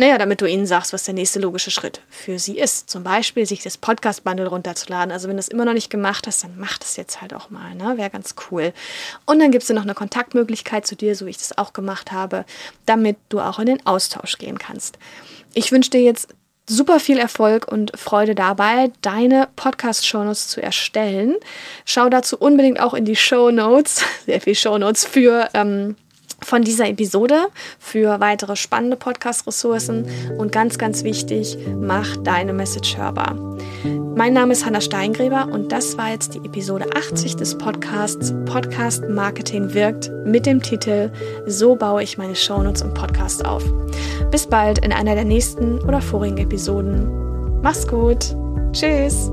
naja, 0.00 0.16
damit 0.16 0.40
du 0.40 0.46
ihnen 0.46 0.64
sagst, 0.64 0.94
was 0.94 1.04
der 1.04 1.12
nächste 1.12 1.40
logische 1.40 1.70
Schritt 1.70 2.00
für 2.08 2.38
sie 2.38 2.58
ist. 2.58 2.88
Zum 2.88 3.04
Beispiel, 3.04 3.44
sich 3.44 3.62
das 3.62 3.76
Podcast-Bundle 3.76 4.48
runterzuladen. 4.48 5.12
Also 5.12 5.28
wenn 5.28 5.36
du 5.36 5.40
es 5.40 5.48
immer 5.48 5.66
noch 5.66 5.74
nicht 5.74 5.90
gemacht 5.90 6.26
hast, 6.26 6.42
dann 6.42 6.54
mach 6.56 6.78
das 6.78 6.96
jetzt 6.96 7.20
halt 7.20 7.34
auch 7.34 7.50
mal. 7.50 7.74
Ne? 7.74 7.98
Wäre 7.98 8.08
ganz 8.08 8.34
cool. 8.50 8.72
Und 9.26 9.40
dann 9.40 9.50
gibt 9.50 9.62
es 9.62 9.68
noch 9.68 9.82
eine 9.82 9.92
Kontaktmöglichkeit 9.92 10.86
zu 10.86 10.96
dir, 10.96 11.14
so 11.14 11.26
wie 11.26 11.30
ich 11.30 11.36
das 11.36 11.58
auch 11.58 11.74
gemacht 11.74 12.12
habe, 12.12 12.46
damit 12.86 13.18
du 13.28 13.40
auch 13.40 13.58
in 13.58 13.66
den 13.66 13.84
Austausch 13.86 14.38
gehen 14.38 14.58
kannst. 14.58 14.98
Ich 15.52 15.70
wünsche 15.70 15.90
dir 15.90 16.00
jetzt 16.00 16.28
super 16.66 16.98
viel 16.98 17.18
Erfolg 17.18 17.70
und 17.70 17.92
Freude 17.94 18.34
dabei, 18.34 18.90
deine 19.02 19.48
Podcast-Shownotes 19.54 20.48
zu 20.48 20.62
erstellen. 20.62 21.36
Schau 21.84 22.08
dazu 22.08 22.38
unbedingt 22.38 22.80
auch 22.80 22.94
in 22.94 23.04
die 23.04 23.16
Shownotes, 23.16 24.02
sehr 24.24 24.40
viel 24.40 24.54
Shownotes 24.54 25.04
für 25.04 25.50
ähm, 25.52 25.96
von 26.42 26.62
dieser 26.62 26.88
Episode 26.88 27.46
für 27.78 28.20
weitere 28.20 28.56
spannende 28.56 28.96
Podcast-Ressourcen 28.96 30.06
und 30.38 30.52
ganz, 30.52 30.78
ganz 30.78 31.04
wichtig, 31.04 31.56
mach 31.78 32.16
deine 32.18 32.52
Message 32.52 32.96
hörbar. 32.96 33.36
Mein 34.16 34.34
Name 34.34 34.52
ist 34.52 34.66
Hanna 34.66 34.80
Steingräber 34.80 35.48
und 35.50 35.72
das 35.72 35.96
war 35.96 36.10
jetzt 36.10 36.34
die 36.34 36.38
Episode 36.38 36.86
80 36.94 37.36
des 37.36 37.56
Podcasts 37.56 38.34
Podcast 38.44 39.08
Marketing 39.08 39.72
wirkt 39.72 40.10
mit 40.24 40.46
dem 40.46 40.60
Titel 40.60 41.10
So 41.46 41.76
baue 41.76 42.02
ich 42.02 42.18
meine 42.18 42.34
Shownotes 42.34 42.82
im 42.82 42.92
Podcast 42.92 43.44
auf. 43.46 43.64
Bis 44.30 44.46
bald 44.46 44.84
in 44.84 44.92
einer 44.92 45.14
der 45.14 45.24
nächsten 45.24 45.78
oder 45.80 46.00
vorigen 46.00 46.38
Episoden. 46.38 47.60
Mach's 47.62 47.86
gut. 47.86 48.36
Tschüss. 48.72 49.30